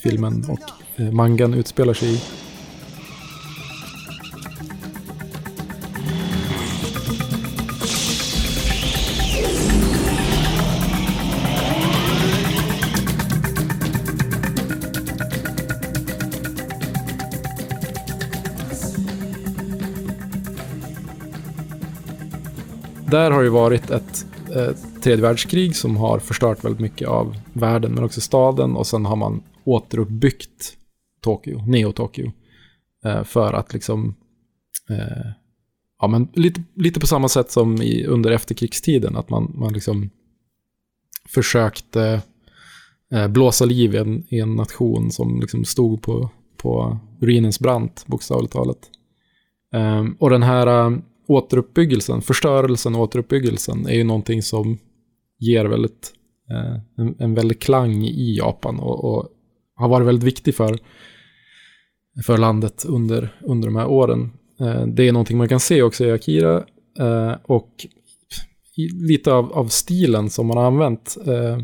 [0.01, 0.59] filmen och
[1.01, 2.22] eh, mangan utspelar sig i.
[23.12, 27.91] Där har ju varit ett eh, tredje världskrig som har förstört väldigt mycket av världen
[27.91, 30.78] men också staden och sen har man återuppbyggt
[31.22, 32.32] Tokyo, Neo-Tokyo.
[33.05, 34.16] Eh, för att liksom,
[34.89, 35.32] eh,
[36.01, 40.09] ja men lite, lite på samma sätt som i, under efterkrigstiden, att man, man liksom
[41.30, 42.22] försökte
[43.12, 48.03] eh, blåsa liv i en, i en nation som liksom stod på, på ruinens brant,
[48.07, 48.89] bokstavligt talat.
[49.74, 50.97] Ehm, och den här eh,
[51.28, 54.78] återuppbyggelsen, förstörelsen och återuppbyggelsen är ju någonting som
[55.39, 56.14] ger väldigt,
[56.49, 59.30] eh, en, en väldig klang i Japan och, och
[59.82, 60.77] har varit väldigt viktig för,
[62.25, 64.32] för landet under, under de här åren.
[64.59, 66.63] Eh, det är någonting man kan se också i Akira
[66.99, 67.86] eh, och
[68.77, 71.17] i, lite av, av stilen som man har använt.
[71.27, 71.57] Eh,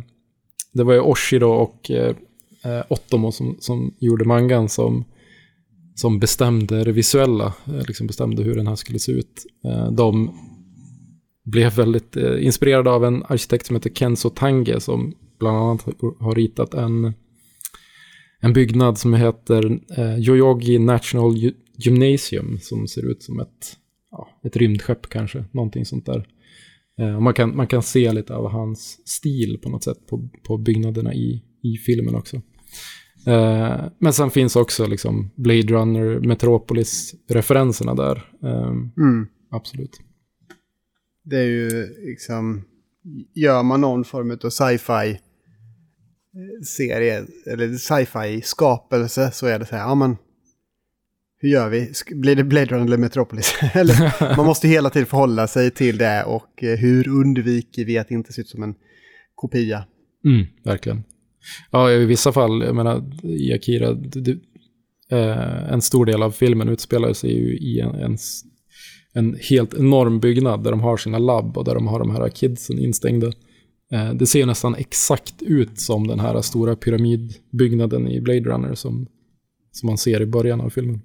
[0.73, 2.15] det var ju Oshiro och eh,
[2.89, 5.05] Otomo som, som gjorde mangan som
[5.99, 9.45] som bestämde det visuella, eh, liksom bestämde hur den här skulle se ut.
[9.65, 10.31] Eh, De
[11.45, 15.85] blev väldigt eh, inspirerade av en arkitekt som heter Kenzo Tange som bland annat
[16.19, 17.13] har ritat en,
[18.41, 23.77] en byggnad som heter eh, Yoyogi National Gy- Gymnasium som ser ut som ett,
[24.11, 26.27] ja, ett rymdskepp kanske, någonting sånt där.
[26.99, 30.57] Eh, man, kan, man kan se lite av hans stil på något sätt på, på
[30.57, 32.35] byggnaderna i, i filmen också.
[33.27, 38.31] Eh, men sen finns också liksom Blade Runner, Metropolis-referenserna där.
[38.43, 38.67] Eh,
[38.97, 39.27] Mm.
[39.51, 39.99] absolut.
[41.23, 41.69] Det är ju
[42.05, 42.63] liksom,
[43.33, 45.19] gör man någon form av sci-fi
[46.65, 50.17] serie, eller sci-fi skapelse så är det så här, ja men
[51.39, 51.91] hur gör vi?
[52.15, 53.53] Blir det Blade Runner eller Metropolis?
[53.73, 58.11] eller, man måste hela tiden förhålla sig till det och eh, hur undviker vi att
[58.11, 58.75] inte se ut som en
[59.35, 59.83] kopia?
[60.25, 61.03] Mm, verkligen.
[61.71, 64.39] Ja, i vissa fall, jag menar, i Akira, du, du,
[65.11, 68.17] eh, en stor del av filmen utspelar sig ju i en, en,
[69.13, 72.29] en helt enorm byggnad där de har sina labb och där de har de här
[72.29, 73.31] kidsen instängda.
[73.91, 79.07] Eh, det ser nästan exakt ut som den här stora pyramidbyggnaden i Blade Runner som,
[79.71, 81.01] som man ser i början av filmen.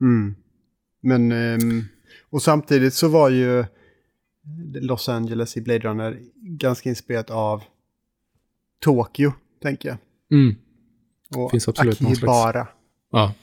[0.00, 0.34] Mm.
[1.00, 1.84] Men, ehm,
[2.30, 3.64] och samtidigt så var ju
[4.74, 7.62] Los Angeles i Blade Runner ganska inspirerat av
[8.80, 9.32] Tokyo,
[9.62, 9.98] tänker jag.
[10.30, 10.54] Mm.
[11.36, 12.68] Och Finns absolut någon slags-.
[13.12, 13.34] Ja,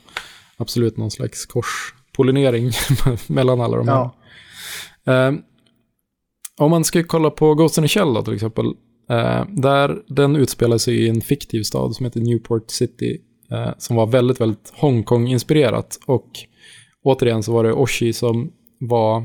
[0.58, 2.72] absolut någon slags korspollinering
[3.28, 4.10] mellan alla de här.
[5.04, 5.28] Ja.
[5.28, 5.34] Eh,
[6.60, 8.66] om man ska kolla på Ghost in the Shell då till exempel.
[9.10, 13.22] Eh, där den utspelar sig i en fiktiv stad som heter Newport City.
[13.52, 16.00] Eh, som var väldigt, väldigt Hongkong-inspirerat.
[16.06, 16.30] Och
[17.04, 19.18] återigen så var det Oshi som var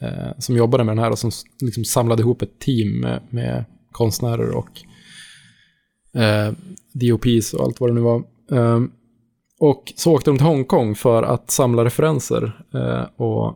[0.00, 1.30] eh, som jobbade med den här och som
[1.60, 4.70] liksom samlade ihop ett team med, med konstnärer och
[6.20, 6.52] eh,
[6.92, 8.22] DOPs och allt vad det nu var.
[8.52, 8.80] Eh,
[9.60, 13.46] och så åkte de till Hongkong för att samla referenser eh, och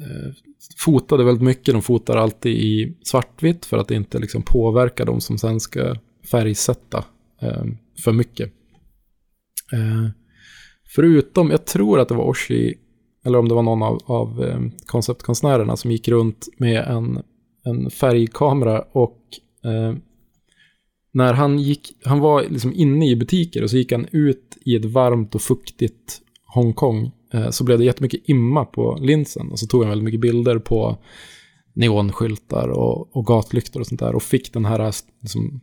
[0.00, 0.32] eh,
[0.76, 1.74] fotade väldigt mycket.
[1.74, 5.96] De fotar alltid i svartvitt för att inte liksom påverka de som sen ska
[6.30, 7.04] färgsätta
[7.42, 7.64] eh,
[8.04, 8.52] för mycket.
[9.72, 10.10] Eh,
[10.94, 12.74] förutom, jag tror att det var Oshi,
[13.24, 17.22] eller om det var någon av, av eh, konceptkonstnärerna som gick runt med en,
[17.64, 19.20] en färgkamera och
[19.64, 19.94] eh,
[21.12, 24.76] när han gick, han var liksom inne i butiker och så gick han ut i
[24.76, 26.20] ett varmt och fuktigt
[26.54, 27.10] Hongkong
[27.50, 30.98] så blev det jättemycket imma på linsen och så tog han väldigt mycket bilder på
[31.72, 35.60] neonskyltar och, och gatlyktor och sånt där och fick den här liksom,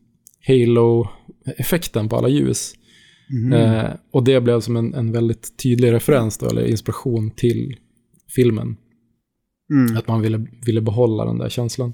[0.47, 2.74] halo-effekten på alla ljus.
[3.53, 7.76] Eh, och det blev som en, en väldigt tydlig referens då, eller inspiration till
[8.36, 8.78] filmen.
[9.74, 9.97] Mm.
[9.97, 11.93] Att man ville, ville behålla den där känslan.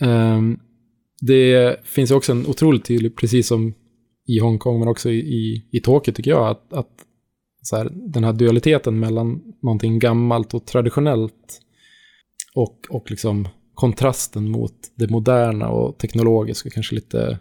[0.00, 0.58] Ehm,
[1.20, 3.74] det finns också en otroligt tydlig, precis som
[4.26, 7.05] i Hongkong men också i, i, i Tokyo tycker jag, att, att
[7.66, 11.60] så här, den här dualiteten mellan någonting gammalt och traditionellt
[12.54, 17.38] och, och liksom kontrasten mot det moderna och teknologiska, kanske lite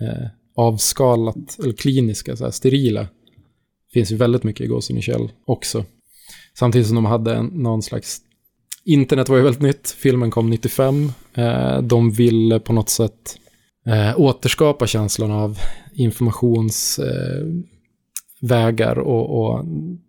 [0.00, 3.00] eh, avskalat eller kliniska, så här, sterila.
[3.00, 5.84] Det finns ju väldigt mycket i Gåsen i Kjell Shell också.
[6.58, 8.18] Samtidigt som de hade en, någon slags...
[8.84, 11.12] Internet var ju väldigt nytt, filmen kom 95.
[11.34, 13.38] Eh, de ville på något sätt
[13.86, 15.58] eh, återskapa känslan av
[15.94, 16.98] informations...
[16.98, 17.46] eh,
[18.42, 19.64] vägar och, och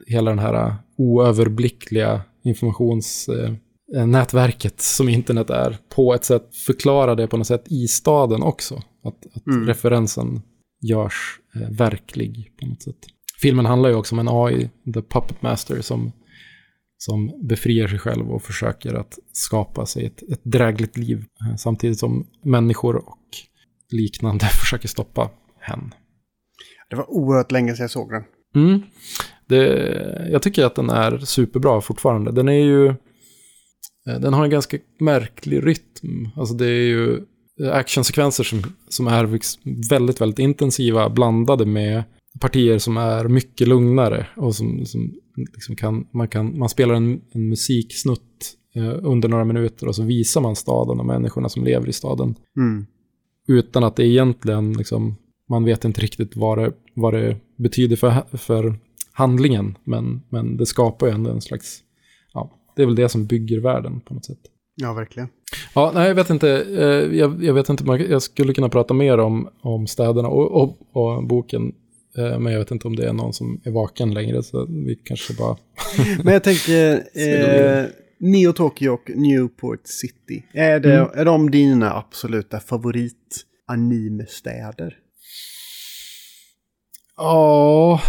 [0.08, 7.38] hela den här oöverblickliga informationsnätverket eh, som internet är på ett sätt förklara det på
[7.38, 8.76] något sätt i staden också.
[9.04, 9.68] Att, att Mm.
[9.68, 10.42] referensen
[10.82, 12.96] görs eh, verklig på något sätt.
[13.42, 16.12] Filmen handlar ju också om en AI, The Puppet Master, som,
[16.98, 21.26] som befriar sig själv och försöker att skapa sig ett, ett drägligt liv.
[21.50, 23.18] eh, Samtidigt som människor och
[23.92, 25.30] liknande försöker stoppa
[25.60, 25.94] hen.
[26.92, 28.24] Det var oerhört länge sedan jag såg den.
[28.56, 28.82] Mm.
[29.48, 32.32] Det, jag tycker att den är superbra fortfarande.
[32.32, 32.88] Den är ju...
[32.88, 36.30] eh, Den har en ganska märklig rytm.
[36.36, 37.20] Alltså det är ju
[37.72, 39.40] actionsekvenser som, som är
[39.90, 42.04] väldigt, väldigt intensiva blandade med
[42.42, 45.14] partier som är mycket lugnare och som, som
[45.54, 50.04] liksom kan, man, kan, man spelar en, en musiksnutt eh, under några minuter och så
[50.04, 52.86] visar man staden och människorna som lever i staden Mm.
[53.48, 55.16] utan att det egentligen, liksom,
[55.52, 58.76] man vet inte riktigt vad det, vad det betyder för, för
[59.12, 61.80] handlingen, men, men det skapar ju ändå en slags,
[62.34, 64.40] ja, det är väl det som bygger världen på något sätt.
[64.76, 65.30] Ja, verkligen.
[65.76, 66.86] Ja, nej, jag vet inte, eh,
[67.18, 71.24] jag, jag vet inte, jag skulle kunna prata mer om, om städerna och, och, och
[71.28, 71.72] boken,
[72.18, 74.96] eh, men jag vet inte om det är någon som är vaken längre, så vi
[75.04, 75.58] kanske bara...
[76.24, 76.94] Men jag tänker,
[77.80, 77.86] eh,
[78.20, 80.44] Neo Tokyo och Newport City.
[80.54, 81.10] Är, det, Mm.
[81.14, 84.98] är de dina absoluta favorit-anime-städer?
[87.18, 88.02] Ja...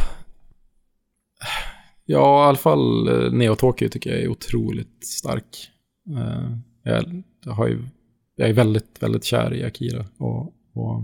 [2.04, 5.70] Ja, i alla fall eh, Neo Tokyo tycker jag är otroligt stark.
[6.16, 6.56] Eh,
[7.44, 7.78] jag, har ju,
[8.36, 10.06] jag är väldigt, väldigt kär i Akira.
[10.18, 11.02] Och, och,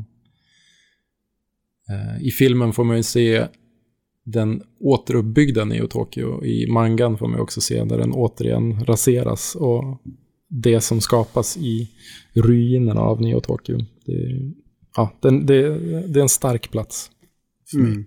[1.90, 3.46] eh, I filmen får man ju se
[4.24, 6.44] den återuppbyggda Neo Tokyo.
[6.44, 9.54] I mangan får man ju också se när den återigen raseras.
[9.54, 10.02] Och
[10.48, 11.90] det som skapas i
[12.32, 13.78] ruinerna av Neo Tokyo.
[14.04, 14.52] Det,
[14.96, 15.78] ja, det, det,
[16.08, 17.10] det är en stark plats
[17.70, 17.92] för mig.
[17.92, 18.04] Mm.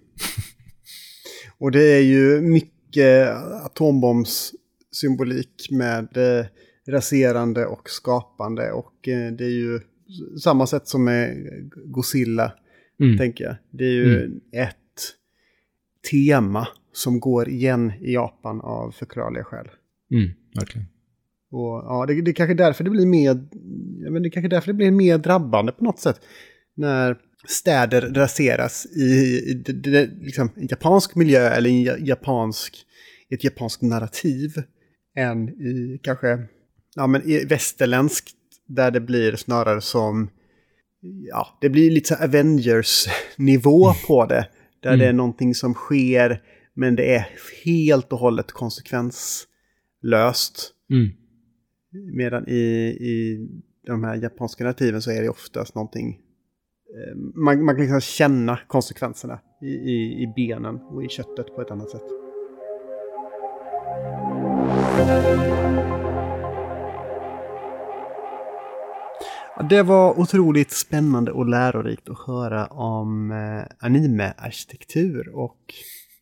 [1.57, 3.29] Och det är ju mycket
[3.65, 6.45] atombombssymbolik med eh,
[6.87, 8.71] raserande och skapande.
[8.71, 9.79] Och eh, det är ju
[10.43, 11.49] samma sätt som med
[11.85, 12.53] Godzilla,
[12.99, 13.17] Mm.
[13.17, 13.55] tänker jag.
[13.71, 14.77] Det är ju ett
[16.11, 19.67] tema som går igen i Japan av förklarliga skäl.
[20.11, 20.87] Mm, verkligen.
[21.51, 23.33] Och, ja, det, det är kanske därför det blir mer,
[24.11, 26.21] men det är kanske därför det blir mer drabbande på något sätt.
[26.75, 27.17] När
[27.47, 29.01] städer raseras i,
[29.49, 32.85] i, det- liksom, en japansk miljö eller i en ja- japansk,
[33.29, 34.53] ett japanskt narrativ.
[35.15, 36.47] Än i kanske
[36.95, 38.31] ja, men i västerländskt
[38.67, 40.29] där det blir snarare som,
[41.29, 44.47] ja, det blir lite så Avengers-nivå på det.
[44.79, 46.41] Där det är någonting som sker,
[46.73, 47.29] men det är
[47.65, 50.71] helt och hållet konsekvenslöst.
[50.91, 51.09] Mm.
[52.15, 53.47] Medan i, i
[53.87, 56.20] de här japanska narrativen så är det oftast någonting...
[56.97, 61.61] eh, Man, man kan liksom känna konsekvenserna i, i, i benen och i köttet på
[61.61, 62.03] ett annat sätt.
[69.69, 75.59] Det var otroligt spännande och lärorikt att höra om eh, anime-arkitektur och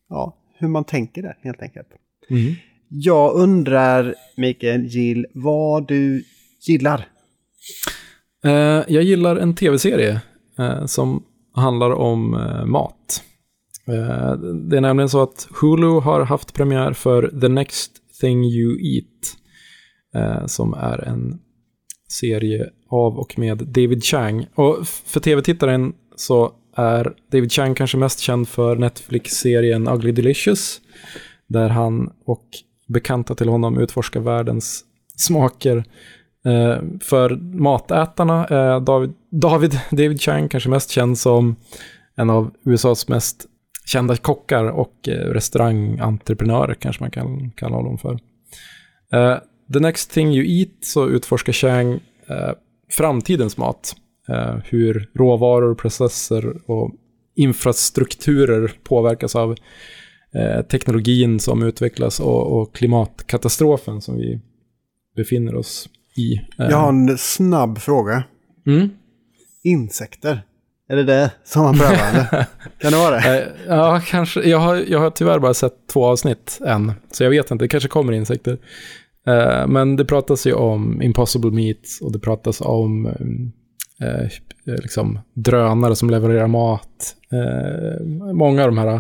[0.10, 1.88] ja, hur man tänker där helt enkelt.
[2.30, 2.54] Mm.
[2.90, 6.24] Jag undrar, Mikael Gill, vad du
[6.68, 7.08] gillar.
[8.44, 8.52] Eh,
[8.88, 10.22] jag gillar en tv-serie
[10.60, 11.24] Eh, som
[11.56, 13.24] handlar om eh, mat.
[13.88, 14.32] Eh,
[14.70, 17.92] det är nämligen så att Hulu har haft premiär för The Next
[18.22, 19.36] Thing You Eat,
[20.16, 21.40] eh, som är en
[22.10, 24.48] serie av och med David Chang.
[24.56, 30.82] Och för tv-tittaren så är David Chang kanske mest känd för Netflix-serien Ugly Delicious,
[31.48, 32.46] där han och
[32.88, 34.84] bekanta till honom utforskar världens
[35.16, 35.84] smaker.
[36.46, 41.56] Eh, för matätarna är David, David, David Chang kanske mest känd som
[42.16, 43.46] en av USAs mest
[43.90, 48.20] kända kockar och eh, restaurangentreprenörer kanske man kan kalla honom för.
[49.14, 49.38] Eh,
[49.74, 51.94] the Next Thing You Eat så utforskar Chang
[52.28, 52.52] eh,
[52.92, 53.96] framtidens mat.
[54.64, 56.92] Hur råvaror, processer och
[57.36, 59.56] infrastrukturer påverkas av
[60.72, 64.42] teknologin som utvecklas och, och klimatkatastrofen som vi
[65.16, 65.90] befinner oss
[66.20, 66.42] i.
[66.60, 68.24] Eh, Jag har en snabb fråga.
[68.68, 68.90] mm.
[69.64, 70.42] Insekter.
[70.90, 72.10] Är det det som man prövar?
[72.10, 72.46] eller?
[72.82, 73.42] Kan det vara det?
[73.42, 74.42] Eh, ja, kanske.
[74.50, 77.64] Jag har, jag har tyvärr bara sett två avsnitt än, så jag vet inte.
[77.66, 78.58] Det kanske kommer insekter.
[79.28, 84.28] Eh, men det pratas ju om impossible meat och det pratas om eh, eh,
[84.66, 87.16] liksom drönare som levererar mat.
[87.32, 88.96] Eh, många av de här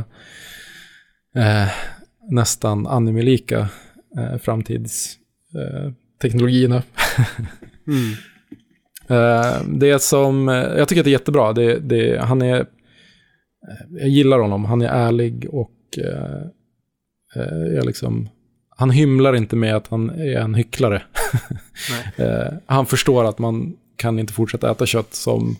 [1.35, 1.69] eh,
[2.31, 3.69] nästan animelika.
[4.17, 4.37] Eh,
[6.21, 6.83] teknologierna.
[7.87, 8.13] Mm.
[9.09, 11.53] Eh, det som, jag tycker att det är jättebra.
[11.53, 12.65] Det, det, han är, eh,
[13.89, 14.65] jag gillar honom.
[14.65, 16.41] Han är ärlig och eh,
[17.35, 18.29] eh, jag liksom,
[18.69, 21.01] han hymlar inte med att han är en hycklare.
[22.65, 25.55] han förstår att man kan inte fortsätta äta kött som,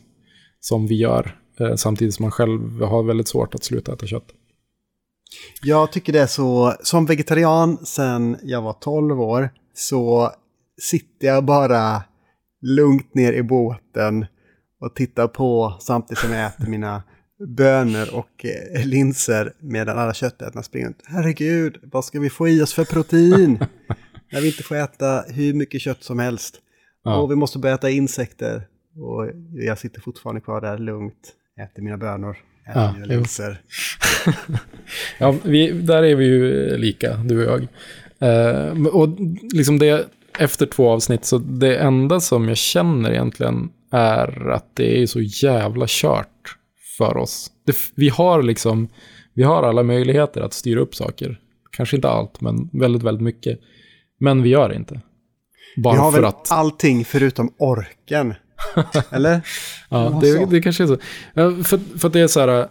[0.60, 1.36] som vi gör.
[1.76, 4.28] Samtidigt som man själv har väldigt svårt att sluta äta kött.
[5.62, 10.32] Jag tycker det är så, som vegetarian sen jag var 12 år, så
[10.82, 12.04] sitter jag bara
[12.62, 14.26] lugnt ner i båten
[14.82, 17.04] och tittar på samtidigt som jag äter mina
[17.48, 21.04] bönor och eh, linser medan alla köttätarna springer runt.
[21.06, 23.60] Herregud, vad ska vi få i oss för protein?
[24.32, 26.56] När vi inte får äta hur mycket kött som helst.
[27.04, 27.18] Ja.
[27.18, 28.68] Och vi måste börja äta insekter.
[28.96, 32.38] Och jag sitter fortfarande kvar där lugnt, äter mina bönor,
[32.70, 33.62] äter Ja, mina linser.
[35.18, 37.68] Ja, vi, där är vi ju lika, du och jag.
[38.20, 39.10] Eh, och
[39.54, 40.06] liksom det,
[40.40, 45.22] efter två avsnitt, så det enda som jag känner egentligen är att det är så
[45.22, 46.58] jävla kört
[46.98, 47.52] för oss.
[47.66, 48.90] Det, vi har liksom,
[49.34, 51.40] vi har alla möjligheter att styra upp saker.
[51.72, 53.60] Kanske inte allt, men väldigt, väldigt mycket.
[54.20, 55.02] Men vi gör det inte.
[55.78, 56.52] Bara Vi har för väl att...
[56.52, 58.34] allting förutom orken.
[59.10, 59.42] Eller?
[59.90, 60.98] Ja, det, det kanske är så.
[61.64, 62.68] För, för det är så här,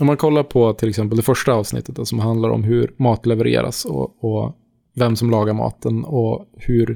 [0.00, 3.84] om man kollar på till exempel det första avsnittet som handlar om hur mat levereras
[3.84, 4.56] och, och
[4.94, 6.90] vem som lagar maten och hur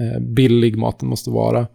[0.00, 1.66] eh, billig maten måste vara.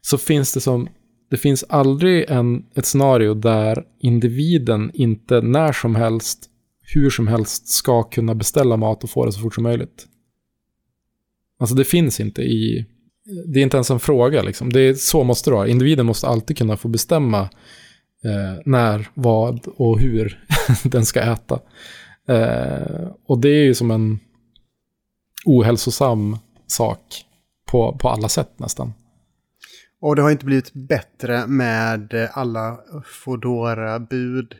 [0.00, 0.88] Så finns det som,
[1.30, 6.50] det finns aldrig en, ett scenario där individen inte när som helst,
[6.94, 10.06] hur som helst ska kunna beställa mat och få det så fort som möjligt.
[11.58, 12.86] Alltså det finns inte i,
[13.46, 14.72] det är inte ens en fråga liksom.
[14.72, 15.68] Det är, så måste det vara.
[15.68, 17.40] Individen måste alltid kunna få bestämma
[18.24, 20.44] eh, när, vad och hur
[20.84, 21.60] den ska äta.
[22.28, 24.18] Eh, och det är ju som en
[25.46, 27.24] ohälsosam sak
[27.70, 28.92] på, på alla sätt nästan.
[30.00, 32.78] Och det har inte blivit bättre med alla
[33.24, 34.54] fodora bud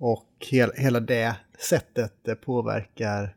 [0.00, 1.36] och hel, hela det
[1.68, 3.36] sättet påverkar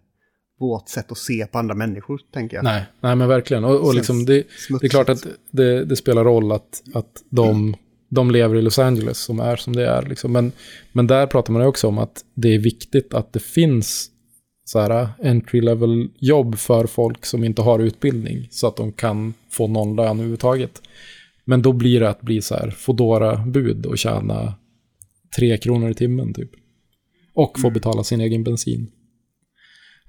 [0.59, 2.63] vårt sätt att se på andra människor, tänker jag.
[2.63, 3.63] Nej, nej men verkligen.
[3.63, 4.43] Och, och liksom det,
[4.81, 7.75] det är klart att det, det spelar roll att, att de
[8.13, 10.01] de lever i Los Angeles som är som det är.
[10.01, 10.31] Liksom.
[10.31, 10.51] Men,
[10.91, 14.09] men där pratar man också om att det är viktigt att det finns
[14.65, 19.33] så här entry level jobb för folk som inte har utbildning så att de kan
[19.49, 20.81] få någon lön överhuvudtaget.
[21.45, 24.53] Men då blir det att bli så här fodora bud och tjäna
[25.37, 26.49] tre kronor i timmen typ.
[27.33, 28.91] Och få betala sin egen bensin.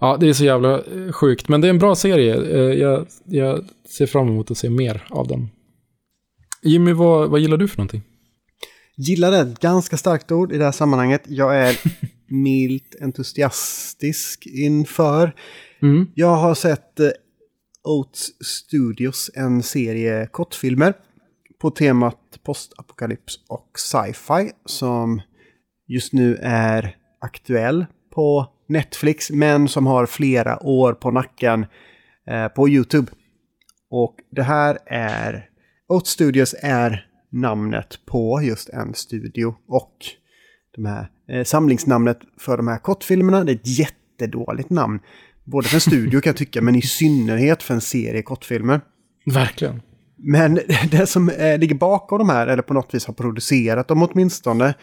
[0.01, 1.49] Ja, det är så jävla eh, sjukt.
[1.49, 2.35] Men det är en bra serie.
[2.35, 5.49] Eh, Jag, jag ser fram emot att se mer av den.
[6.63, 8.03] Jimmy, vad, vad gillar du för någonting?
[8.97, 11.23] Gillar det, ett ganska starkt ord i det här sammanhanget.
[11.29, 11.77] Jag är
[12.29, 15.35] milt entusiastisk inför.
[15.83, 16.07] Mm.
[16.15, 17.09] Jag har sett eh,
[17.85, 20.95] Oats Studios, en serie kortfilmer
[21.61, 25.21] på temat postapokalyps och sci-fi som
[25.87, 31.67] just nu är aktuell på Netflix men som har flera år på nacken
[32.27, 33.13] eh, på YouTube.
[33.91, 35.51] Och det här är...
[35.89, 39.97] Oats Studios är namnet på just en studio och
[40.75, 43.45] de här, eh, samlingsnamnet för de här kortfilmerna.
[43.45, 44.99] Det är ett jättedåligt namn.
[45.45, 48.81] Både för en studio kan jag tycka, men i synnerhet för en serie kortfilmer.
[49.27, 49.83] Verkligen.
[50.17, 50.55] Men
[50.91, 54.75] det som eh, ligger bakom de här, eller på något vis har producerat dem åtminstone,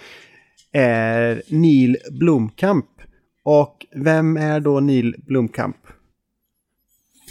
[0.73, 2.85] är Neil Blomkamp.
[3.43, 5.77] Och vem är då Neil Blomkamp?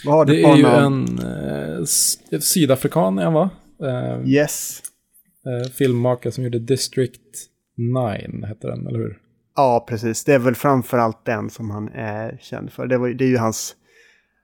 [0.04, 3.50] Vad har du Det på är ju en eh, sydafrikan, är han va?
[3.82, 4.82] Eh, Yes.
[5.46, 7.20] eh, filmmakare som gjorde District
[7.80, 9.18] 9, hette den, eller hur?
[9.56, 10.24] Ja, precis.
[10.24, 12.86] Det är väl framförallt den som han är känd för.
[12.86, 13.76] Det, var, det är ju hans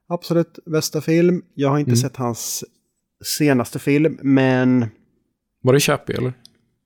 [0.09, 1.43] absolut bästa film.
[1.55, 1.97] Jag har inte Mm.
[1.97, 2.64] sett hans
[3.39, 4.87] senaste film, men
[5.62, 6.32] Var det Chappie, eller?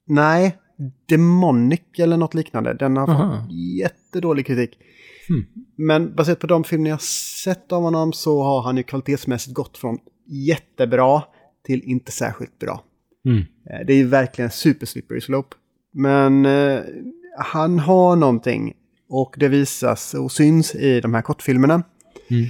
[0.06, 0.56] nej,
[1.08, 2.74] Demonic eller något liknande.
[2.74, 3.42] Den har Aha.
[3.42, 4.78] fått jättedålig kritik.
[5.28, 5.44] Hmm.
[5.76, 7.00] Men baserat på de filmer jag
[7.44, 11.22] sett av honom så har han ju kvalitetsmässigt gått från jättebra
[11.64, 12.84] till inte särskilt bra.
[13.24, 13.44] Mm.
[13.86, 15.56] Det är ju verkligen super slippery slope.
[15.92, 16.80] Men eh,
[17.38, 18.74] han har någonting
[19.08, 21.82] och det visas och syns i de här kortfilmerna.
[22.30, 22.46] Mm.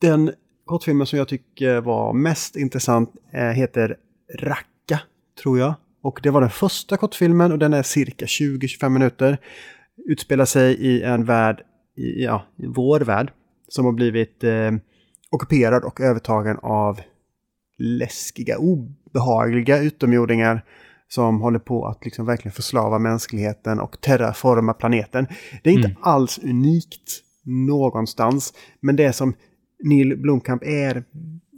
[0.00, 0.32] Den
[0.64, 3.96] kortfilmen som jag tycker var mest intressant eh, heter
[4.38, 5.00] Racka,
[5.42, 5.74] tror jag.
[6.02, 9.38] Och det var den första kortfilmen och den är cirka 20-25 minuter.
[10.06, 11.62] Utspelar sig i en värld,
[11.96, 13.32] i, ja, i vår värld,
[13.68, 14.70] som har blivit eh,
[15.30, 17.00] ockuperad och övertagen av
[17.78, 20.64] läskiga, obehagliga utomjordingar
[21.14, 25.26] som håller på att liksom verkligen förslava mänskligheten och terraforma planeten.
[25.62, 26.02] Det är inte Mm.
[26.02, 29.34] alls unikt någonstans, men det som
[29.84, 31.04] Neil Blomkamp är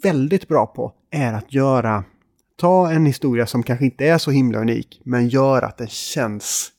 [0.02, 2.04] väldigt bra på är att göra,
[2.56, 6.72] ta en historia som kanske inte är så himla unik, men gör att den känns,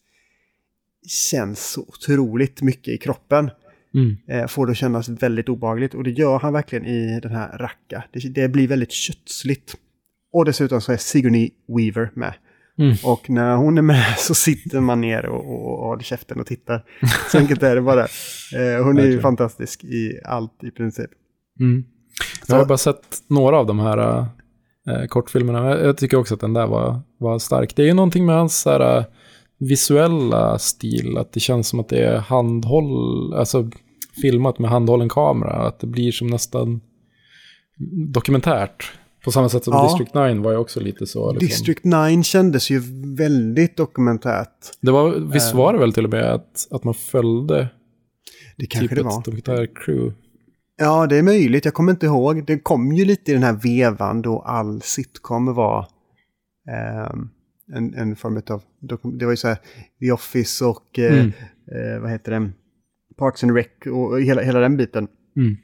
[1.32, 3.50] känns så otroligt mycket i kroppen
[3.94, 4.18] Mm.
[4.28, 5.94] eh, får det att kännas väldigt obehagligt.
[5.94, 8.04] Och det gör han verkligen i den här Racka.
[8.14, 9.76] Det, det blir väldigt kötsligt.
[10.34, 12.34] Och dessutom så är Sigourney Weaver med.
[12.80, 12.96] Mm.
[13.04, 16.46] Och när hon är med så sitter man ner och, och, och håller käften och
[16.46, 16.84] tittar.
[17.32, 18.02] Så enkelt är det bara.
[18.04, 21.10] Eh, hon är ju fantastisk i allt i princip.
[21.60, 21.84] Mm.
[22.48, 24.20] Jag har bara sett några av de här
[24.88, 25.80] eh, kortfilmerna.
[25.80, 27.76] Jag, tycker också att den där var, var stark.
[27.76, 29.06] Det är ju någonting med hans så här, eh,
[29.60, 31.18] visuella stil.
[31.18, 33.70] Att det känns som att det är handhåll, alltså
[34.22, 35.54] filmat med handhållen kamera.
[35.54, 36.82] Att det blir som nästan
[38.14, 38.92] dokumentärt.
[39.28, 39.84] På samma sätt som Ja.
[39.84, 41.32] District 9 var ju också lite så.
[41.32, 41.48] Liksom.
[41.48, 42.82] District 9 kändes ju
[43.18, 44.58] väldigt dokumentärt.
[44.82, 47.68] Det var, visst var det väl till och med att, att man följde
[48.58, 49.20] Det kanske typ det var.
[49.20, 50.14] ett dokumentärcrew?
[50.78, 51.66] Ja, det är möjligt.
[51.66, 52.46] Jag kommer inte ihåg.
[52.46, 55.88] Det kom ju lite i den här vevan då all sitcom var
[56.70, 57.30] ehm,
[57.74, 58.62] en, en form av...
[59.20, 59.58] Det var ju så här
[60.00, 61.28] The Office och eh, Mm.
[61.96, 62.52] eh, vad heter det?
[63.18, 65.08] Parks and Rec och hela, hela den biten.
[65.38, 65.58] Mm.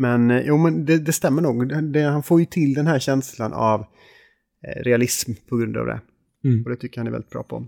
[0.00, 1.92] Men eh, jo, men det, det stämmer nog.
[1.92, 6.00] Det, han får ju till den här känslan av eh, realism på grund av det.
[6.44, 6.62] Mm.
[6.64, 7.66] Och det tycker jag han är väldigt bra på.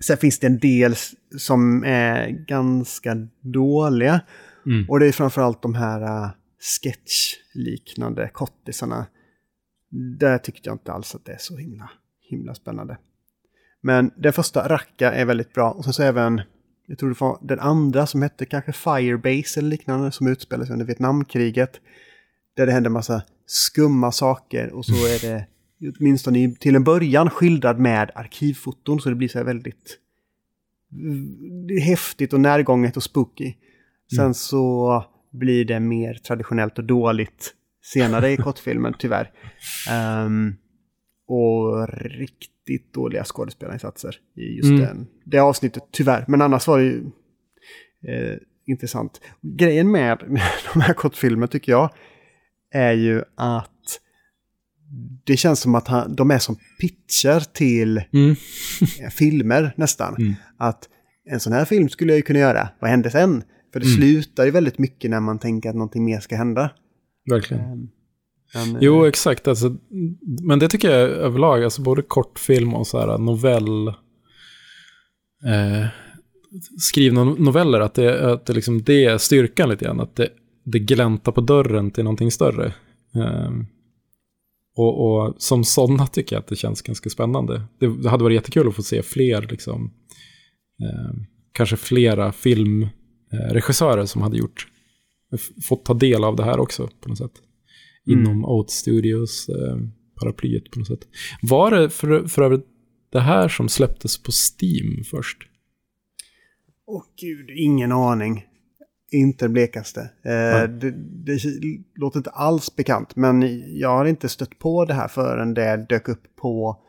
[0.00, 0.94] Sen finns det en del
[1.38, 4.20] som är ganska dåliga.
[4.66, 4.90] Mm.
[4.90, 6.30] Och det är framförallt de här uh,
[6.60, 9.06] sketch-liknande kortisarna.
[10.18, 11.90] Där tyckte jag inte alls att det är så himla,
[12.30, 12.98] himla spännande.
[13.80, 15.70] Men den första, Racka, är väldigt bra.
[15.70, 16.40] Och sen så även,
[16.86, 20.72] jag tror det var den andra som hette kanske Firebase eller liknande, som utspelar sig
[20.72, 21.80] under Vietnamkriget.
[22.56, 25.46] Där det händer massa skumma saker och så är det
[25.98, 29.98] åtminstone till en början skildrad med arkivfoton så det blir så här väldigt
[31.82, 33.54] häftigt och närgånget och spooky.
[34.16, 39.30] Sen så blir det mer traditionellt och dåligt senare i kortfilmen, tyvärr.
[39.90, 40.54] Ehm,
[41.28, 44.80] och riktigt dåliga skådespelarinsatser i just Mm.
[44.80, 46.24] den, det avsnittet, tyvärr.
[46.28, 46.98] Men annars var det ju
[48.08, 49.20] eh, intressant.
[49.58, 50.18] Grejen med
[50.74, 51.90] de här kortfilmerna tycker jag
[52.70, 53.70] är ju att
[55.24, 58.36] det känns som att han, de är som pitcher till Mm.
[59.10, 60.16] filmer nästan.
[60.58, 60.88] Att
[61.30, 62.68] en sån här film skulle jag ju kunna göra.
[62.80, 63.42] Vad hände sen?
[63.72, 66.70] För det slutar ju väldigt mycket när man tänker att någonting mer ska hända.
[67.30, 67.88] Verkligen.
[68.54, 69.48] Men, Jo, exakt.
[69.48, 69.76] Alltså,
[70.42, 73.88] men det tycker jag överlag, alltså både kortfilm och så här novell...
[75.46, 75.86] Eh,
[76.78, 80.00] skrivna noveller, att det, att det, liksom, det är styrkan lite grann.
[80.00, 80.28] Att det,
[80.64, 82.66] det gläntar på dörren till någonting större.
[83.14, 83.50] Eh,
[84.76, 87.62] och, och som sådana tycker jag att det känns ganska spännande.
[87.80, 89.92] Det, det hade varit jättekul att få se fler, liksom,
[90.82, 91.14] eh,
[91.52, 94.66] kanske flera filmregissörer som hade gjort,
[95.68, 97.42] fått ta del av det här också på något sätt
[98.06, 99.76] inom Oat Studios eh,
[100.20, 101.08] paraplyet på något sätt.
[101.42, 102.66] Var det för, för övrigt
[103.10, 105.38] det här som släpptes på Steam först?
[106.86, 108.44] Åh gud, ingen aning.
[109.10, 110.00] Inte blekaste.
[110.00, 110.68] Eh, Nej.
[110.68, 111.40] det, det
[111.94, 116.08] låter inte alls bekant, men jag har inte stött på det här förrän det dök
[116.08, 116.80] upp på,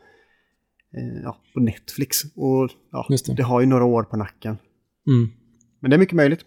[0.96, 2.24] eh, ja, på Netflix.
[2.34, 3.34] Och ja, det.
[3.36, 4.56] det har ju några år på nacken.
[5.06, 5.30] Mm.
[5.80, 6.40] Men det är mycket möjligt.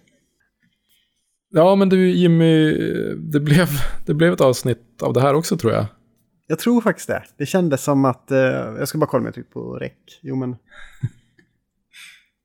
[1.52, 2.72] Ja, men du Jimmy,
[3.16, 3.68] det blev,
[4.06, 5.86] det blev ett avsnitt av det här också tror jag.
[6.48, 7.24] Jag tror faktiskt det.
[7.38, 8.32] Det kändes som att...
[8.32, 10.20] Eh, jag ska bara kolla om jag trycker på räck.
[10.22, 10.56] Jo, men...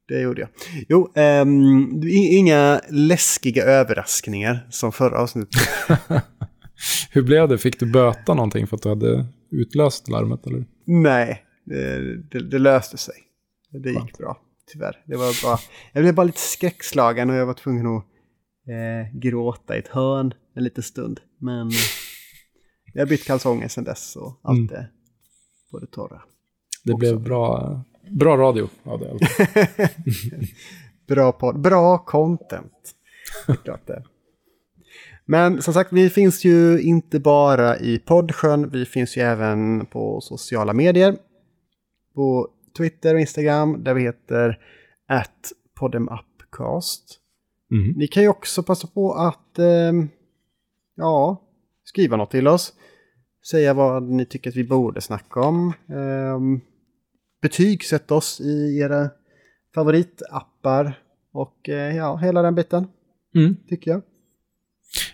[0.09, 0.49] Det gjorde jag.
[0.89, 1.13] Jo,
[2.05, 5.61] i- inga läskiga överraskningar som förra avsnittet.
[7.11, 7.59] Hur blev det?
[7.59, 10.47] Fick du böta någonting för att du hade utlöst larmet?
[10.47, 10.65] Eller?
[10.87, 11.99] Nej, det,
[12.31, 13.15] det, det löste sig.
[13.83, 14.41] Det gick bra,
[14.73, 15.03] tyvärr.
[15.07, 15.59] Det var bara,
[15.93, 18.05] jag blev bara lite skräckslagen och jag var tvungen att
[18.69, 21.21] eh, gråta i ett hörn en liten stund.
[21.39, 21.71] Men
[22.95, 24.75] jag har bytt kalsonger sedan dess och allt Mm.
[24.75, 24.91] är
[25.71, 26.23] på det torra.
[26.85, 26.99] Det Också.
[26.99, 29.19] blev bra, bra radio av det.
[31.07, 32.95] Bra podd, bra content.
[33.47, 34.05] Det är klart det.
[35.25, 40.21] Men som sagt, vi finns ju inte bara i poddsjön, vi finns ju även på
[40.21, 41.17] sociala medier.
[42.15, 44.59] På Twitter och Instagram där vi heter
[45.09, 47.19] at podemupcast.
[47.73, 47.93] Mm.
[47.99, 50.09] Ni kan ju också passa på att ehm,
[50.97, 51.43] ja,
[51.85, 52.73] skriva något till oss.
[53.51, 55.73] Säga vad ni tycker att vi borde snacka om.
[55.89, 56.61] Um,
[57.43, 59.11] betygsätt oss i era
[59.75, 60.99] favoritappar.
[61.33, 62.87] Och eh, ja, hela den biten,
[63.35, 63.57] Mm.
[63.69, 64.03] tycker jag.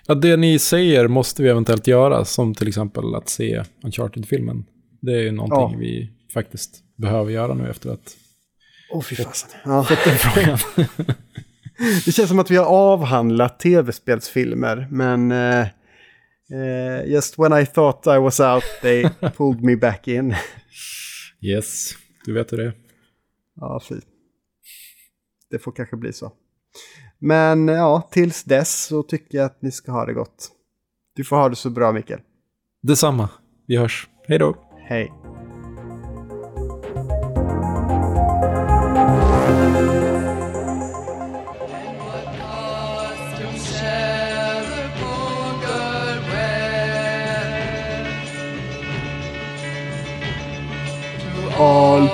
[0.07, 4.65] Ja, det ni säger måste vi eventuellt göra, som till exempel att se Uncharted-filmen.
[5.01, 5.79] Det är ju någonting Ja.
[5.81, 8.17] vi faktiskt behöver göra nu efter att
[8.93, 9.51] Åh, fy fasen.
[9.65, 9.87] Ja.
[9.89, 10.59] den frågan.
[12.05, 15.61] Det känns som att vi har avhandlat tv-spelsfilmer, men eh,
[16.53, 19.03] eh, just when I thought I was out, they
[19.37, 20.35] pulled me back in.
[21.41, 21.93] yes,
[22.25, 22.73] du vet hur det är.
[23.57, 23.95] Ja, fy.
[25.51, 26.33] Det får kanske bli så.
[27.19, 30.49] Men ja, tills dess så tycker jag att ni ska ha det gott.
[31.17, 32.21] Du får ha det så bra, Mikael.
[32.83, 33.29] Detsamma.
[33.67, 34.09] Vi hörs.
[34.29, 34.57] Hej då.
[34.89, 35.13] Hej.